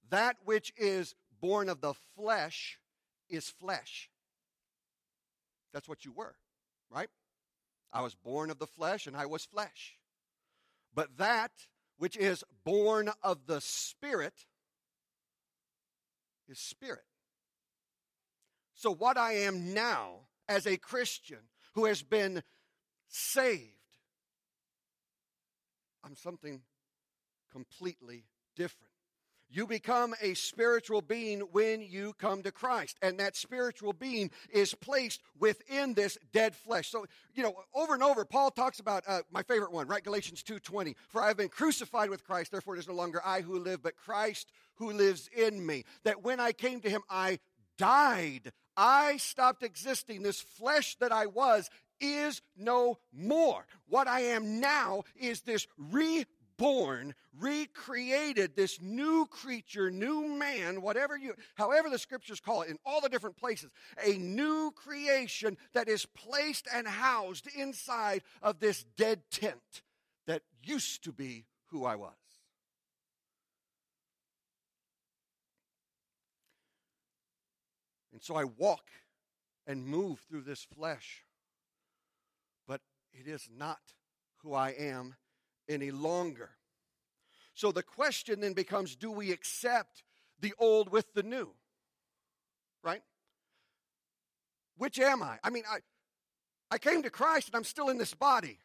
That 0.09 0.37
which 0.45 0.73
is 0.77 1.15
born 1.41 1.69
of 1.69 1.81
the 1.81 1.93
flesh 2.15 2.79
is 3.29 3.49
flesh. 3.49 4.09
That's 5.73 5.87
what 5.87 6.05
you 6.05 6.11
were, 6.11 6.35
right? 6.89 7.09
I 7.91 8.01
was 8.01 8.15
born 8.15 8.49
of 8.49 8.59
the 8.59 8.67
flesh 8.67 9.07
and 9.07 9.15
I 9.15 9.25
was 9.25 9.45
flesh. 9.45 9.97
But 10.93 11.17
that 11.17 11.51
which 11.97 12.17
is 12.17 12.43
born 12.63 13.09
of 13.21 13.45
the 13.45 13.61
Spirit 13.61 14.33
is 16.47 16.59
spirit. 16.59 17.03
So, 18.73 18.91
what 18.91 19.17
I 19.17 19.33
am 19.33 19.73
now 19.73 20.27
as 20.47 20.65
a 20.65 20.77
Christian 20.77 21.39
who 21.75 21.85
has 21.85 22.01
been 22.01 22.41
saved, 23.07 23.73
I'm 26.03 26.15
something 26.15 26.61
completely 27.51 28.25
different. 28.55 28.89
You 29.51 29.65
become 29.65 30.13
a 30.21 30.35
spiritual 30.35 31.01
being 31.01 31.39
when 31.51 31.81
you 31.81 32.13
come 32.19 32.43
to 32.43 32.51
Christ. 32.51 32.97
And 33.01 33.19
that 33.19 33.35
spiritual 33.35 33.93
being 33.93 34.29
is 34.51 34.75
placed 34.75 35.21
within 35.39 35.95
this 35.95 36.19
dead 36.31 36.55
flesh. 36.55 36.89
So, 36.89 37.07
you 37.33 37.41
know, 37.41 37.55
over 37.73 37.95
and 37.95 38.03
over, 38.03 38.25
Paul 38.25 38.51
talks 38.51 38.79
about 38.79 39.03
uh, 39.07 39.21
my 39.31 39.41
favorite 39.41 39.71
one, 39.71 39.87
right? 39.87 40.03
Galatians 40.03 40.43
2.20. 40.43 40.93
For 41.07 41.23
I 41.23 41.29
have 41.29 41.37
been 41.37 41.49
crucified 41.49 42.11
with 42.11 42.23
Christ, 42.23 42.51
therefore 42.51 42.75
it 42.75 42.79
is 42.79 42.87
no 42.87 42.93
longer 42.93 43.21
I 43.25 43.41
who 43.41 43.57
live, 43.57 43.81
but 43.81 43.95
Christ 43.95 44.51
who 44.75 44.91
lives 44.91 45.27
in 45.35 45.65
me. 45.65 45.83
That 46.03 46.23
when 46.23 46.39
I 46.39 46.51
came 46.51 46.79
to 46.81 46.89
him, 46.89 47.01
I 47.09 47.39
died. 47.79 48.51
I 48.77 49.17
stopped 49.17 49.63
existing. 49.63 50.21
This 50.21 50.41
flesh 50.41 50.95
that 50.99 51.11
I 51.11 51.25
was 51.25 51.71
is 51.99 52.41
no 52.55 52.99
more. 53.11 53.65
What 53.87 54.07
I 54.07 54.21
am 54.21 54.59
now 54.59 55.03
is 55.19 55.41
this 55.41 55.67
re 55.77 56.25
born, 56.59 57.15
recreated, 57.39 58.55
this 58.55 58.79
new 58.81 59.25
creature, 59.25 59.89
new 59.89 60.27
man, 60.27 60.81
whatever 60.83 61.17
you, 61.17 61.33
however 61.55 61.89
the 61.89 61.97
scriptures 61.97 62.39
call 62.39 62.61
it, 62.61 62.69
in 62.69 62.77
all 62.85 63.01
the 63.01 63.09
different 63.09 63.37
places, 63.37 63.71
a 64.05 64.17
new 64.17 64.71
creation 64.75 65.57
that 65.73 65.87
is 65.87 66.05
placed 66.05 66.67
and 66.71 66.87
housed 66.87 67.47
inside 67.55 68.21
of 68.43 68.59
this 68.59 68.85
dead 68.97 69.21
tent 69.31 69.81
that 70.27 70.43
used 70.61 71.03
to 71.05 71.11
be 71.11 71.45
who 71.67 71.85
I 71.85 71.95
was. 71.95 72.13
And 78.11 78.21
so 78.21 78.35
I 78.35 78.43
walk 78.43 78.83
and 79.65 79.87
move 79.87 80.19
through 80.29 80.41
this 80.41 80.67
flesh, 80.75 81.23
but 82.67 82.81
it 83.13 83.27
is 83.27 83.47
not 83.55 83.79
who 84.43 84.53
I 84.53 84.71
am 84.71 85.15
any 85.69 85.91
longer. 85.91 86.49
So 87.53 87.71
the 87.71 87.83
question 87.83 88.41
then 88.41 88.53
becomes 88.53 88.95
do 88.95 89.11
we 89.11 89.31
accept 89.31 90.03
the 90.39 90.53
old 90.57 90.89
with 90.91 91.13
the 91.13 91.23
new? 91.23 91.49
Right? 92.83 93.01
Which 94.77 94.99
am 94.99 95.21
I? 95.21 95.37
I 95.43 95.49
mean, 95.49 95.63
I, 95.69 95.79
I 96.71 96.77
came 96.77 97.03
to 97.03 97.09
Christ 97.09 97.47
and 97.49 97.55
I'm 97.55 97.63
still 97.63 97.89
in 97.89 97.97
this 97.97 98.13
body. 98.13 98.59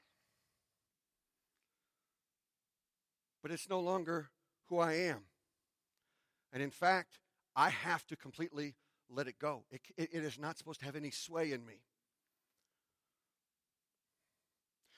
But 3.43 3.51
it's 3.51 3.69
no 3.69 3.81
longer 3.81 4.31
who 4.69 4.79
I 4.79 4.95
am. 4.95 5.21
And 6.53 6.63
in 6.63 6.71
fact, 6.71 7.19
I 7.57 7.69
have 7.69 8.07
to 8.07 8.17
completely 8.17 8.75
let 9.11 9.27
it 9.27 9.39
go. 9.39 9.65
It, 9.71 9.81
it, 9.97 10.11
it 10.13 10.25
is 10.25 10.39
not 10.39 10.57
supposed 10.57 10.81
to 10.81 10.87
have 10.87 10.97
any 10.97 11.11
sway 11.11 11.53
in 11.53 11.67
me. 11.67 11.83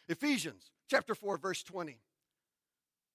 Ephesians 0.08 0.70
chapter 0.88 1.14
4, 1.14 1.38
verse 1.38 1.62
20. 1.62 1.98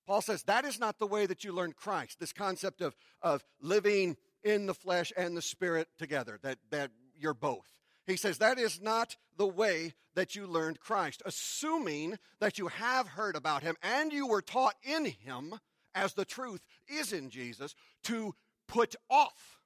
Paul 0.08 0.22
says 0.22 0.44
that 0.44 0.66
is 0.66 0.80
not 0.80 1.00
the 1.00 1.08
way 1.08 1.26
that 1.26 1.44
you 1.44 1.54
learned 1.54 1.76
Christ, 1.76 2.20
this 2.20 2.34
concept 2.34 2.82
of, 2.82 2.96
of 3.22 3.44
living 3.62 4.18
in 4.44 4.66
the 4.66 4.74
flesh 4.74 5.14
and 5.16 5.38
the 5.38 5.42
spirit 5.42 5.88
together, 5.98 6.40
that, 6.42 6.58
that 6.72 6.92
you're 7.16 7.34
both. 7.34 7.68
He 8.08 8.18
says 8.18 8.40
that 8.40 8.58
is 8.58 8.82
not 8.82 9.16
the 9.38 9.48
way 9.48 9.94
that 10.16 10.36
you 10.36 10.48
learned 10.48 10.80
Christ, 10.80 11.22
assuming 11.26 12.18
that 12.40 12.58
you 12.58 12.68
have 12.68 13.08
heard 13.08 13.36
about 13.36 13.64
him 13.64 13.76
and 13.82 14.12
you 14.12 14.28
were 14.28 14.42
taught 14.42 14.76
in 14.84 15.06
him, 15.06 15.54
as 15.94 16.14
the 16.14 16.26
truth 16.26 16.66
is 16.88 17.14
in 17.14 17.30
Jesus, 17.30 17.76
to 18.04 18.36
put 18.68 18.96
off 19.10 19.60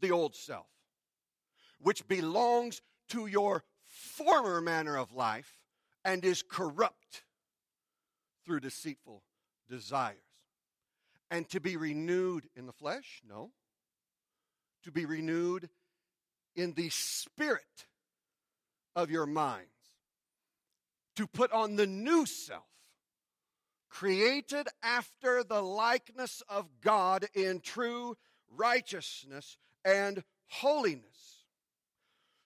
the 0.00 0.10
old 0.10 0.34
self, 0.34 0.66
which 1.80 2.06
belongs 2.08 2.82
to 3.08 3.26
your 3.26 3.62
former 3.86 4.60
manner 4.60 4.96
of 4.96 5.12
life 5.12 5.61
and 6.04 6.24
is 6.24 6.42
corrupt 6.42 7.22
through 8.44 8.60
deceitful 8.60 9.22
desires. 9.68 10.18
And 11.30 11.48
to 11.50 11.60
be 11.60 11.76
renewed 11.76 12.48
in 12.56 12.66
the 12.66 12.72
flesh? 12.72 13.22
No. 13.26 13.50
To 14.84 14.92
be 14.92 15.06
renewed 15.06 15.70
in 16.54 16.72
the 16.74 16.90
spirit 16.90 17.86
of 18.94 19.10
your 19.10 19.26
minds. 19.26 19.68
To 21.16 21.26
put 21.26 21.52
on 21.52 21.76
the 21.76 21.86
new 21.86 22.26
self, 22.26 22.64
created 23.88 24.66
after 24.82 25.44
the 25.44 25.60
likeness 25.62 26.42
of 26.48 26.68
God 26.80 27.26
in 27.34 27.60
true 27.60 28.16
righteousness 28.50 29.56
and 29.84 30.24
holiness. 30.48 31.44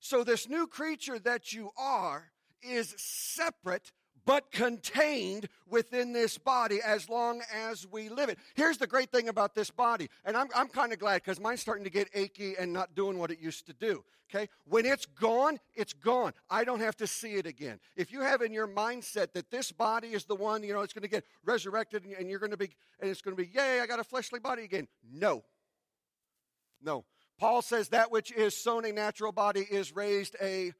So, 0.01 0.25
this 0.25 0.49
new 0.49 0.67
creature 0.67 1.19
that 1.21 1.53
you 1.53 1.71
are 1.77 2.31
is 2.71 2.95
separate 2.99 3.93
but 4.27 4.51
contained 4.51 5.49
within 5.69 6.13
this 6.13 6.37
body 6.37 6.81
as 6.85 7.09
long 7.09 7.41
as 7.55 7.87
we 7.87 8.09
live 8.09 8.29
it. 8.29 8.39
Here's 8.55 8.77
the 8.77 8.87
great 8.87 9.11
thing 9.11 9.29
about 9.29 9.55
this 9.55 9.71
body, 9.71 10.11
and 10.25 10.37
I'm, 10.37 10.49
I'm 10.55 10.69
kind 10.69 10.93
of 10.93 10.99
glad 10.99 11.23
because 11.23 11.41
mine's 11.41 11.61
starting 11.61 11.85
to 11.85 11.91
get 11.91 12.09
achy 12.13 12.57
and 12.59 12.73
not 12.73 12.95
doing 12.95 13.19
what 13.19 13.31
it 13.31 13.41
used 13.41 13.67
to 13.67 13.73
do. 13.73 14.05
Okay? 14.29 14.49
When 14.65 14.85
it's 14.85 15.07
gone, 15.07 15.61
it's 15.75 15.93
gone. 15.93 16.33
I 16.51 16.65
don't 16.65 16.81
have 16.81 16.97
to 16.97 17.07
see 17.07 17.35
it 17.35 17.47
again. 17.47 17.79
If 17.97 18.13
you 18.13 18.23
have 18.23 18.43
in 18.43 18.53
your 18.53 18.67
mindset 18.67 19.33
that 19.35 19.51
this 19.51 19.71
body 19.71 20.09
is 20.09 20.25
the 20.25 20.35
one, 20.35 20.65
you 20.65 20.73
know, 20.73 20.81
it's 20.81 20.93
going 20.93 21.05
to 21.05 21.09
get 21.09 21.25
resurrected 21.45 22.05
and, 22.05 22.13
and 22.15 22.29
you're 22.29 22.41
going 22.41 22.51
to 22.51 22.57
be, 22.57 22.71
and 23.01 23.09
it's 23.09 23.23
going 23.23 23.37
to 23.37 23.43
be, 23.43 23.49
yay, 23.55 23.81
I 23.81 23.87
got 23.87 24.01
a 24.01 24.05
fleshly 24.05 24.41
body 24.41 24.65
again. 24.65 24.89
No. 25.09 25.45
No. 26.83 27.05
Paul 27.39 27.63
says 27.63 27.91
that 27.91 28.11
which 28.11 28.33
is 28.33 28.57
sown 28.57 28.85
a 28.85 28.93
natural 28.93 29.31
body 29.31 29.61
is 29.61 29.95
raised 29.95 30.35
a 30.43 30.73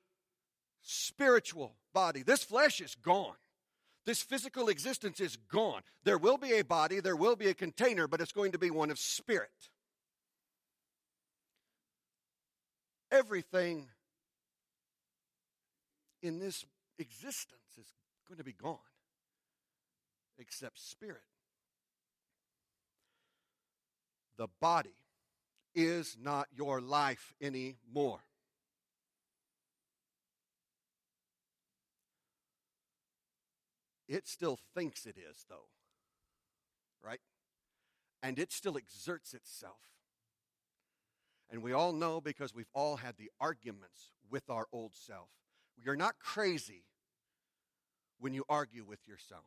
spiritual 0.87 1.75
body. 1.93 2.23
This 2.23 2.45
flesh 2.45 2.81
is 2.81 2.95
gone. 2.95 3.35
This 4.07 4.23
physical 4.23 4.69
existence 4.69 5.21
is 5.21 5.37
gone. 5.37 5.83
There 6.05 6.17
will 6.17 6.39
be 6.39 6.53
a 6.53 6.63
body, 6.63 7.01
there 7.01 7.17
will 7.17 7.35
be 7.35 7.49
a 7.49 7.55
container, 7.55 8.07
but 8.07 8.21
it's 8.21 8.33
going 8.33 8.53
to 8.53 8.59
be 8.59 8.71
one 8.71 8.91
of 8.91 8.99
spirit. 8.99 9.51
Everything 13.11 13.89
in 16.23 16.39
this 16.39 16.65
existence 16.99 17.77
is 17.79 17.87
going 18.29 18.39
to 18.39 18.45
be 18.45 18.53
gone 18.53 18.79
except 20.39 20.79
spirit. 20.79 21.23
The 24.39 24.49
body 24.61 24.95
is 25.75 26.17
not 26.21 26.47
your 26.55 26.81
life 26.81 27.35
anymore. 27.41 28.21
It 34.09 34.29
still 34.29 34.59
thinks 34.75 35.07
it 35.07 35.17
is, 35.19 35.45
though. 35.49 35.69
Right? 37.03 37.21
And 38.23 38.39
it 38.39 38.53
still 38.53 38.77
exerts 38.77 39.35
itself. 39.35 39.79
And 41.51 41.63
we 41.63 41.73
all 41.73 41.93
know 41.93 42.21
because 42.21 42.55
we've 42.55 42.71
all 42.75 42.97
had 42.97 43.17
the 43.17 43.31
arguments 43.41 44.13
with 44.31 44.51
our 44.51 44.67
old 44.73 44.95
self. 44.95 45.29
You're 45.77 45.97
not 45.97 46.19
crazy 46.19 46.85
when 48.19 48.35
you 48.35 48.45
argue 48.49 48.85
with 48.85 49.07
yourself. 49.07 49.45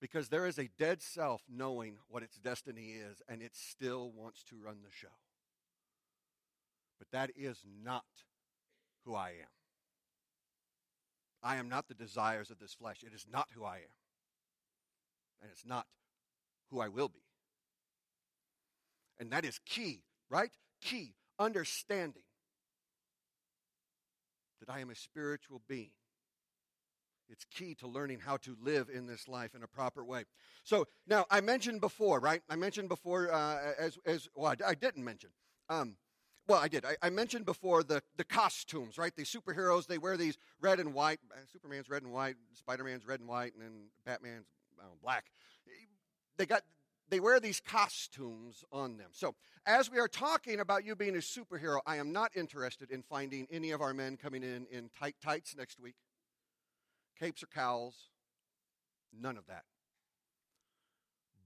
Because 0.00 0.28
there 0.28 0.46
is 0.46 0.58
a 0.58 0.68
dead 0.78 1.02
self 1.02 1.42
knowing 1.48 1.96
what 2.08 2.22
its 2.22 2.36
destiny 2.36 2.92
is, 2.92 3.22
and 3.28 3.40
it 3.40 3.52
still 3.54 4.10
wants 4.10 4.42
to 4.44 4.56
run 4.56 4.78
the 4.82 4.90
show. 4.90 5.14
But 6.98 7.10
that 7.12 7.30
is 7.34 7.62
not 7.82 8.04
who 9.04 9.14
I 9.14 9.30
am. 9.30 9.55
I 11.46 11.56
am 11.56 11.68
not 11.68 11.86
the 11.86 11.94
desires 11.94 12.50
of 12.50 12.58
this 12.58 12.74
flesh. 12.74 13.04
It 13.06 13.14
is 13.14 13.24
not 13.32 13.46
who 13.54 13.64
I 13.64 13.76
am. 13.76 13.94
And 15.40 15.50
it's 15.52 15.64
not 15.64 15.86
who 16.70 16.80
I 16.80 16.88
will 16.88 17.08
be. 17.08 17.22
And 19.20 19.30
that 19.30 19.44
is 19.44 19.60
key, 19.64 20.02
right? 20.28 20.50
Key. 20.82 21.14
Understanding 21.38 22.24
that 24.60 24.72
I 24.72 24.80
am 24.80 24.90
a 24.90 24.96
spiritual 24.96 25.62
being. 25.68 25.90
It's 27.28 27.44
key 27.44 27.76
to 27.76 27.86
learning 27.86 28.20
how 28.20 28.38
to 28.38 28.56
live 28.60 28.88
in 28.92 29.06
this 29.06 29.28
life 29.28 29.54
in 29.54 29.62
a 29.62 29.68
proper 29.68 30.04
way. 30.04 30.24
So 30.64 30.86
now 31.06 31.26
I 31.30 31.40
mentioned 31.40 31.80
before, 31.80 32.18
right? 32.18 32.42
I 32.48 32.56
mentioned 32.56 32.88
before 32.88 33.32
uh, 33.32 33.58
as 33.78 33.98
as 34.04 34.28
well. 34.34 34.54
I, 34.64 34.70
I 34.70 34.74
didn't 34.74 35.04
mention. 35.04 35.30
Um, 35.68 35.96
well, 36.48 36.60
I 36.60 36.68
did. 36.68 36.84
I, 36.84 36.96
I, 37.02 37.10
mentioned 37.10 37.44
before 37.44 37.82
the, 37.82 38.02
the 38.16 38.24
costumes, 38.24 38.98
right? 38.98 39.14
The 39.14 39.24
superheroes, 39.24 39.86
they 39.86 39.98
wear 39.98 40.16
these 40.16 40.38
red 40.60 40.78
and 40.78 40.94
white. 40.94 41.18
Uh, 41.30 41.38
Superman's 41.52 41.90
red 41.90 42.02
and 42.02 42.12
white, 42.12 42.36
Spider 42.54 42.84
Man's 42.84 43.06
red 43.06 43.20
and 43.20 43.28
white, 43.28 43.52
and 43.54 43.62
then 43.62 43.72
Batman's 44.04 44.46
black. 45.02 45.26
They 46.36 46.46
got 46.46 46.62
they 47.08 47.20
wear 47.20 47.38
these 47.38 47.60
costumes 47.60 48.64
on 48.72 48.96
them. 48.96 49.10
So, 49.12 49.34
as 49.64 49.90
we 49.90 49.98
are 49.98 50.08
talking 50.08 50.60
about 50.60 50.84
you 50.84 50.96
being 50.96 51.14
a 51.14 51.20
superhero, 51.20 51.78
I 51.86 51.96
am 51.96 52.12
not 52.12 52.32
interested 52.34 52.90
in 52.90 53.02
finding 53.02 53.46
any 53.50 53.70
of 53.70 53.80
our 53.80 53.94
men 53.94 54.16
coming 54.16 54.42
in 54.42 54.66
in 54.70 54.90
tight 54.98 55.16
tights 55.22 55.54
next 55.56 55.78
week, 55.78 55.94
capes 57.18 57.42
or 57.42 57.46
cowls, 57.46 57.94
none 59.18 59.36
of 59.36 59.46
that. 59.46 59.62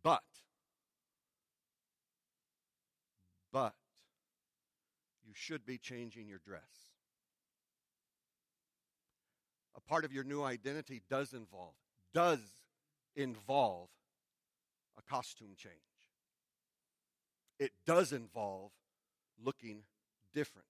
But, 0.03 0.23
but, 3.53 3.75
you 5.31 5.35
should 5.37 5.65
be 5.65 5.79
changing 5.79 6.27
your 6.27 6.41
dress. 6.45 6.91
A 9.77 9.81
part 9.81 10.05
of 10.05 10.13
your 10.13 10.25
new 10.25 10.43
identity 10.43 11.03
does 11.09 11.33
involve, 11.33 11.75
does 12.13 12.41
involve 13.15 13.91
a 14.99 15.03
costume 15.09 15.55
change. 15.57 15.75
It 17.61 17.71
does 17.87 18.13
involve 18.13 18.73
looking 19.41 19.83
different. 20.35 20.67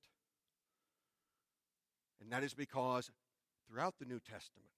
And 2.21 2.31
that 2.31 2.45
is 2.45 2.53
because 2.53 3.11
throughout 3.67 3.95
the 3.99 4.05
New 4.05 4.21
Testament, 4.21 4.69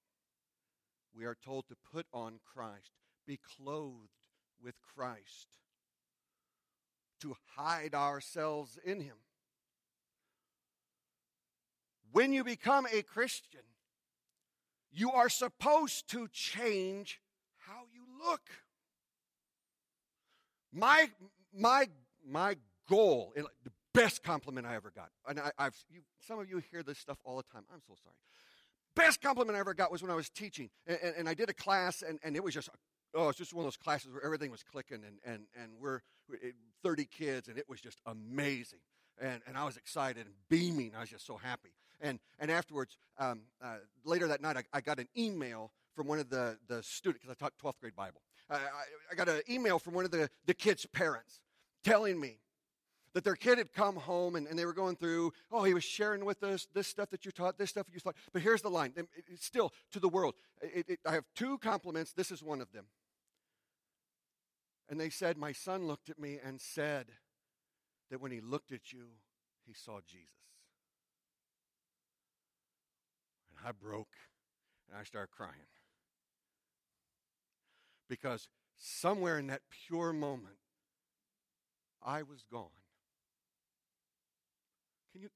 we 1.13 1.25
are 1.25 1.35
told 1.43 1.67
to 1.67 1.75
put 1.91 2.05
on 2.13 2.39
Christ, 2.53 2.91
be 3.27 3.37
clothed 3.37 4.29
with 4.63 4.75
Christ, 4.95 5.57
to 7.19 7.35
hide 7.57 7.93
ourselves 7.93 8.79
in 8.85 9.01
Him. 9.01 9.17
When 12.13 12.31
you 12.31 12.43
become 12.43 12.85
a 12.93 13.01
Christian, 13.01 13.61
you 14.91 15.11
are 15.11 15.29
supposed 15.29 16.07
to 16.11 16.27
change 16.31 17.19
how 17.57 17.85
you 17.91 18.03
look. 18.23 18.41
My, 20.71 21.09
my, 21.57 21.87
my 22.23 22.55
goal, 22.87 23.33
the 23.35 23.71
best 23.95 24.21
compliment 24.21 24.67
I 24.67 24.75
ever 24.75 24.91
got, 24.95 25.09
and 25.27 25.39
I, 25.39 25.63
have 25.63 25.75
some 26.19 26.37
of 26.37 26.47
you 26.47 26.61
hear 26.71 26.83
this 26.83 26.99
stuff 26.99 27.17
all 27.25 27.37
the 27.37 27.43
time. 27.51 27.63
I'm 27.73 27.81
so 27.87 27.95
sorry. 28.03 28.15
Best 28.95 29.19
compliment 29.19 29.55
I 29.57 29.59
ever 29.59 29.73
got 29.73 29.91
was 29.91 30.03
when 30.03 30.11
I 30.11 30.15
was 30.15 30.29
teaching, 30.29 30.69
and, 30.85 30.99
and, 31.01 31.15
and 31.17 31.29
I 31.29 31.33
did 31.33 31.49
a 31.49 31.53
class, 31.53 32.03
and, 32.07 32.19
and 32.23 32.35
it 32.35 32.43
was 32.43 32.53
just 32.53 32.69
oh, 33.15 33.29
it's 33.29 33.39
just 33.39 33.55
one 33.55 33.63
of 33.63 33.65
those 33.65 33.77
classes 33.77 34.11
where 34.11 34.23
everything 34.23 34.51
was 34.51 34.61
clicking, 34.61 35.01
and 35.03 35.17
and 35.25 35.47
and 35.59 35.71
we're 35.79 36.01
30 36.83 37.05
kids, 37.05 37.47
and 37.47 37.57
it 37.57 37.67
was 37.67 37.81
just 37.81 37.99
amazing, 38.05 38.79
and 39.19 39.41
and 39.47 39.57
I 39.57 39.65
was 39.65 39.77
excited 39.77 40.27
and 40.27 40.35
beaming. 40.47 40.93
I 40.95 40.99
was 40.99 41.09
just 41.09 41.25
so 41.25 41.37
happy, 41.37 41.73
and 42.01 42.19
and 42.39 42.51
afterwards, 42.51 42.97
um, 43.17 43.41
uh, 43.63 43.77
later 44.03 44.27
that 44.27 44.41
night, 44.41 44.57
I, 44.57 44.63
I, 44.73 44.81
got 44.81 44.99
an 44.99 45.07
email 45.17 45.71
from 45.95 46.07
one 46.07 46.19
of 46.19 46.29
the 46.29 46.57
the 46.67 46.83
students 46.83 47.23
because 47.23 47.35
I 47.39 47.43
taught 47.43 47.53
12th 47.63 47.79
grade 47.79 47.95
Bible, 47.95 48.21
I, 48.49 48.59
I 49.11 49.15
got 49.15 49.29
an 49.29 49.41
email 49.49 49.79
from 49.79 49.93
one 49.93 50.05
of 50.05 50.11
the, 50.11 50.29
the 50.45 50.53
kids' 50.53 50.85
parents 50.85 51.41
telling 51.83 52.19
me 52.19 52.39
that 53.13 53.23
their 53.23 53.35
kid 53.35 53.57
had 53.57 53.71
come 53.73 53.95
home 53.95 54.35
and, 54.35 54.47
and 54.47 54.57
they 54.57 54.65
were 54.65 54.73
going 54.73 54.95
through, 54.95 55.31
oh, 55.51 55.63
he 55.63 55.73
was 55.73 55.83
sharing 55.83 56.25
with 56.25 56.41
us 56.43 56.67
this 56.73 56.87
stuff 56.87 57.09
that 57.11 57.25
you 57.25 57.31
taught, 57.31 57.57
this 57.57 57.69
stuff 57.69 57.87
you 57.91 57.99
taught. 57.99 58.15
But 58.31 58.41
here's 58.41 58.61
the 58.61 58.69
line 58.69 58.93
it's 59.27 59.45
still 59.45 59.71
to 59.91 59.99
the 59.99 60.09
world. 60.09 60.33
It, 60.61 60.89
it, 60.89 60.99
I 61.05 61.11
have 61.13 61.25
two 61.35 61.57
compliments. 61.59 62.13
This 62.13 62.31
is 62.31 62.41
one 62.41 62.61
of 62.61 62.71
them. 62.71 62.85
And 64.89 64.99
they 64.99 65.09
said, 65.09 65.37
My 65.37 65.51
son 65.51 65.87
looked 65.87 66.09
at 66.09 66.19
me 66.19 66.39
and 66.43 66.59
said 66.59 67.07
that 68.09 68.19
when 68.19 68.31
he 68.31 68.41
looked 68.41 68.71
at 68.71 68.91
you, 68.91 69.05
he 69.65 69.73
saw 69.73 69.99
Jesus. 70.07 70.27
I 73.65 73.71
broke 73.71 74.15
and 74.89 74.99
I 74.99 75.03
started 75.03 75.31
crying. 75.31 75.53
Because 78.09 78.47
somewhere 78.75 79.39
in 79.39 79.47
that 79.47 79.61
pure 79.87 80.11
moment, 80.13 80.57
I 82.03 82.23
was 82.23 82.43
gone. 82.51 82.67
Can 85.11 85.21
you? 85.21 85.29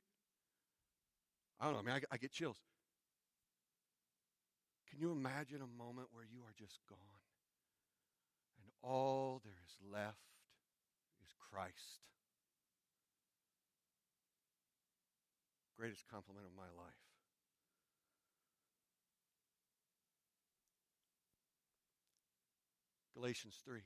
I 1.59 1.65
don't 1.65 1.73
know, 1.73 1.79
I 1.79 1.83
mean, 1.83 2.03
I, 2.11 2.15
I 2.15 2.17
get 2.17 2.31
chills. 2.31 2.57
Can 4.89 4.99
you 4.99 5.11
imagine 5.11 5.61
a 5.61 5.83
moment 5.83 6.07
where 6.11 6.25
you 6.25 6.39
are 6.41 6.53
just 6.57 6.79
gone 6.89 6.97
and 8.59 8.71
all 8.81 9.41
there 9.43 9.61
is 9.65 9.75
left 9.93 10.17
is 11.23 11.33
Christ? 11.51 12.01
Greatest 15.77 16.05
compliment 16.09 16.45
of 16.45 16.57
my 16.57 16.69
life. 16.81 17.06
Galatians 23.17 23.55
3. 23.65 23.81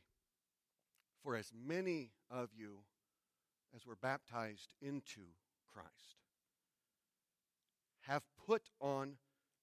For 1.24 1.36
as 1.36 1.52
many 1.66 2.12
of 2.30 2.50
you 2.54 2.80
as 3.74 3.86
were 3.86 3.96
baptized 3.96 4.74
into 4.82 5.22
Christ 5.74 6.22
have 8.02 8.24
put 8.46 8.64
on 8.80 9.14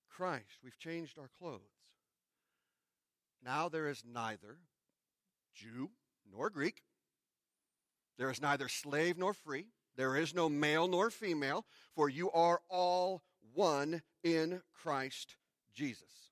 Christ. 0.08 0.60
We've 0.64 0.78
changed 0.78 1.18
our 1.18 1.30
clothes. 1.38 1.60
Now 3.44 3.68
there 3.68 3.88
is 3.88 4.02
neither 4.10 4.58
Jew 5.54 5.90
nor 6.30 6.48
Greek. 6.48 6.82
There 8.16 8.30
is 8.30 8.40
neither 8.40 8.68
slave 8.68 9.18
nor 9.18 9.34
free. 9.34 9.66
There 9.96 10.16
is 10.16 10.34
no 10.34 10.48
male 10.48 10.88
nor 10.88 11.10
female, 11.10 11.66
for 11.94 12.08
you 12.08 12.30
are 12.30 12.60
all 12.68 13.22
one 13.52 14.02
in 14.22 14.62
Christ 14.72 15.36
Jesus. 15.74 16.30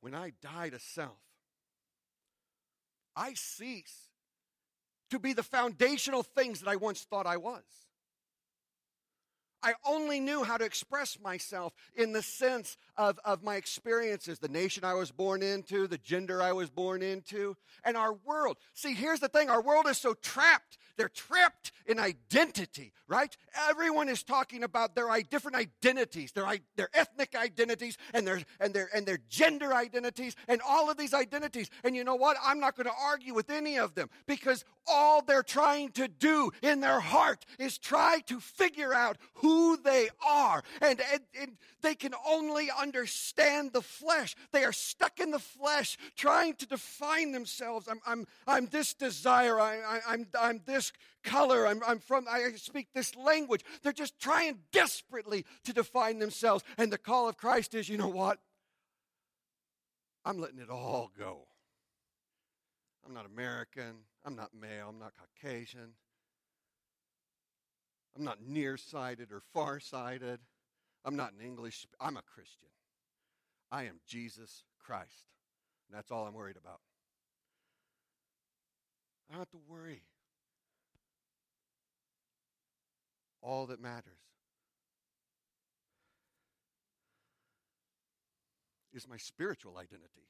When 0.00 0.14
I 0.14 0.32
die 0.42 0.70
to 0.70 0.78
self, 0.78 1.18
I 3.16 3.34
cease 3.34 4.08
to 5.10 5.18
be 5.18 5.32
the 5.32 5.42
foundational 5.42 6.22
things 6.22 6.60
that 6.60 6.68
I 6.68 6.76
once 6.76 7.02
thought 7.02 7.26
I 7.26 7.36
was. 7.36 7.62
I 9.62 9.74
only 9.86 10.20
knew 10.20 10.42
how 10.44 10.56
to 10.56 10.64
express 10.64 11.18
myself 11.20 11.72
in 11.94 12.12
the 12.12 12.22
sense 12.22 12.76
of, 12.96 13.18
of 13.24 13.42
my 13.42 13.56
experiences, 13.56 14.38
the 14.38 14.48
nation 14.48 14.84
I 14.84 14.94
was 14.94 15.10
born 15.10 15.42
into, 15.42 15.86
the 15.86 15.98
gender 15.98 16.42
I 16.42 16.52
was 16.52 16.70
born 16.70 17.02
into, 17.02 17.56
and 17.84 17.96
our 17.96 18.12
world. 18.12 18.58
See, 18.74 18.94
here's 18.94 19.20
the 19.20 19.28
thing 19.28 19.50
our 19.50 19.62
world 19.62 19.86
is 19.86 19.98
so 19.98 20.14
trapped 20.14 20.78
they're 21.00 21.08
trapped 21.08 21.72
in 21.86 21.98
identity, 21.98 22.92
right? 23.08 23.34
Everyone 23.70 24.10
is 24.10 24.22
talking 24.22 24.62
about 24.62 24.94
their 24.94 25.08
different 25.30 25.56
identities, 25.56 26.32
their, 26.32 26.46
their 26.76 26.90
ethnic 26.92 27.34
identities 27.34 27.96
and 28.12 28.26
their, 28.26 28.42
and, 28.60 28.74
their, 28.74 28.90
and 28.94 29.06
their 29.06 29.18
gender 29.30 29.72
identities 29.72 30.36
and 30.46 30.60
all 30.60 30.90
of 30.90 30.98
these 30.98 31.14
identities. 31.14 31.70
And 31.84 31.96
you 31.96 32.04
know 32.04 32.16
what? 32.16 32.36
I'm 32.44 32.60
not 32.60 32.76
going 32.76 32.86
to 32.86 33.02
argue 33.02 33.32
with 33.32 33.48
any 33.48 33.78
of 33.78 33.94
them 33.94 34.10
because 34.26 34.62
all 34.86 35.22
they're 35.22 35.42
trying 35.42 35.88
to 35.92 36.06
do 36.06 36.50
in 36.62 36.80
their 36.80 37.00
heart 37.00 37.46
is 37.58 37.78
try 37.78 38.20
to 38.26 38.38
figure 38.38 38.92
out 38.92 39.16
who 39.36 39.49
they 39.82 40.08
are. 40.26 40.62
And, 40.80 41.00
and, 41.12 41.20
and 41.40 41.56
they 41.82 41.94
can 41.94 42.14
only 42.26 42.68
understand 42.70 43.72
the 43.72 43.82
flesh. 43.82 44.34
They 44.52 44.64
are 44.64 44.72
stuck 44.72 45.20
in 45.20 45.30
the 45.30 45.38
flesh 45.38 45.96
trying 46.16 46.54
to 46.54 46.66
define 46.66 47.32
themselves. 47.32 47.88
I'm, 47.88 48.00
I'm, 48.06 48.26
I'm 48.46 48.66
this 48.66 48.94
desire. 48.94 49.60
I, 49.60 49.76
I, 49.76 50.00
I'm, 50.08 50.26
I'm 50.38 50.60
this 50.66 50.92
color. 51.22 51.66
I'm, 51.66 51.80
I'm 51.86 51.98
from, 51.98 52.26
I 52.30 52.52
speak 52.56 52.88
this 52.94 53.14
language. 53.16 53.64
They're 53.82 53.92
just 53.92 54.18
trying 54.18 54.58
desperately 54.72 55.44
to 55.64 55.72
define 55.72 56.18
themselves. 56.18 56.64
And 56.78 56.92
the 56.92 56.98
call 56.98 57.28
of 57.28 57.36
Christ 57.36 57.74
is 57.74 57.88
you 57.88 57.98
know 57.98 58.08
what? 58.08 58.38
I'm 60.24 60.38
letting 60.38 60.58
it 60.58 60.70
all 60.70 61.10
go. 61.18 61.46
I'm 63.06 63.14
not 63.14 63.26
American. 63.26 64.04
I'm 64.24 64.36
not 64.36 64.50
male. 64.54 64.88
I'm 64.90 64.98
not 64.98 65.12
Caucasian. 65.16 65.94
I'm 68.16 68.24
not 68.24 68.38
nearsighted 68.46 69.32
or 69.32 69.42
farsighted. 69.52 70.40
I'm 71.04 71.16
not 71.16 71.32
an 71.32 71.44
English. 71.44 71.86
I'm 72.00 72.16
a 72.16 72.22
Christian. 72.22 72.68
I 73.70 73.84
am 73.84 74.00
Jesus 74.06 74.64
Christ. 74.78 75.28
And 75.88 75.96
that's 75.96 76.10
all 76.10 76.26
I'm 76.26 76.34
worried 76.34 76.56
about. 76.56 76.80
I 79.28 79.34
don't 79.34 79.40
have 79.40 79.50
to 79.50 79.60
worry 79.68 80.02
all 83.42 83.66
that 83.66 83.80
matters. 83.80 84.04
Is 88.92 89.08
my 89.08 89.16
spiritual 89.18 89.78
identity. 89.78 90.26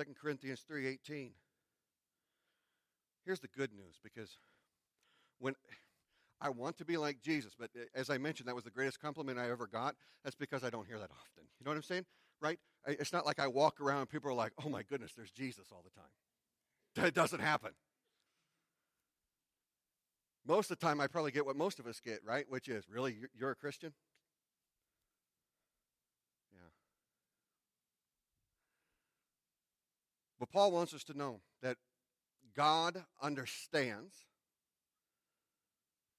Second 0.00 0.16
Corinthians 0.16 0.62
3:18. 0.66 1.34
Here's 3.26 3.40
the 3.40 3.48
good 3.48 3.70
news 3.70 4.00
because 4.02 4.38
when 5.38 5.54
I 6.40 6.48
want 6.48 6.78
to 6.78 6.86
be 6.86 6.96
like 6.96 7.20
Jesus, 7.20 7.54
but 7.54 7.68
eh, 7.76 7.84
as 7.94 8.08
I 8.08 8.16
mentioned, 8.16 8.48
that 8.48 8.54
was 8.54 8.64
the 8.64 8.70
greatest 8.70 8.98
compliment 8.98 9.38
I 9.38 9.50
ever 9.50 9.66
got. 9.66 9.96
That's 10.24 10.34
because 10.34 10.64
I 10.64 10.70
don't 10.70 10.86
hear 10.86 10.98
that 10.98 11.10
often. 11.10 11.44
You 11.58 11.66
know 11.66 11.72
what 11.72 11.76
I'm 11.76 11.82
saying? 11.82 12.06
Right? 12.40 12.58
It's 12.86 13.12
not 13.12 13.26
like 13.26 13.38
I 13.38 13.46
walk 13.46 13.78
around 13.78 14.00
and 14.00 14.08
people 14.08 14.30
are 14.30 14.34
like, 14.34 14.52
oh 14.64 14.70
my 14.70 14.82
goodness, 14.82 15.12
there's 15.14 15.32
Jesus 15.32 15.66
all 15.70 15.84
the 15.84 15.90
time. 15.90 16.10
That 16.94 17.12
doesn't 17.12 17.40
happen. 17.40 17.72
Most 20.46 20.70
of 20.70 20.78
the 20.78 20.86
time, 20.86 20.98
I 20.98 21.08
probably 21.08 21.30
get 21.30 21.44
what 21.44 21.56
most 21.56 21.78
of 21.78 21.86
us 21.86 22.00
get, 22.00 22.24
right? 22.24 22.46
Which 22.48 22.68
is, 22.70 22.88
really, 22.88 23.18
you're 23.38 23.50
a 23.50 23.54
Christian? 23.54 23.92
But 30.40 30.50
Paul 30.50 30.72
wants 30.72 30.94
us 30.94 31.04
to 31.04 31.16
know 31.16 31.40
that 31.62 31.76
God 32.56 33.04
understands 33.22 34.24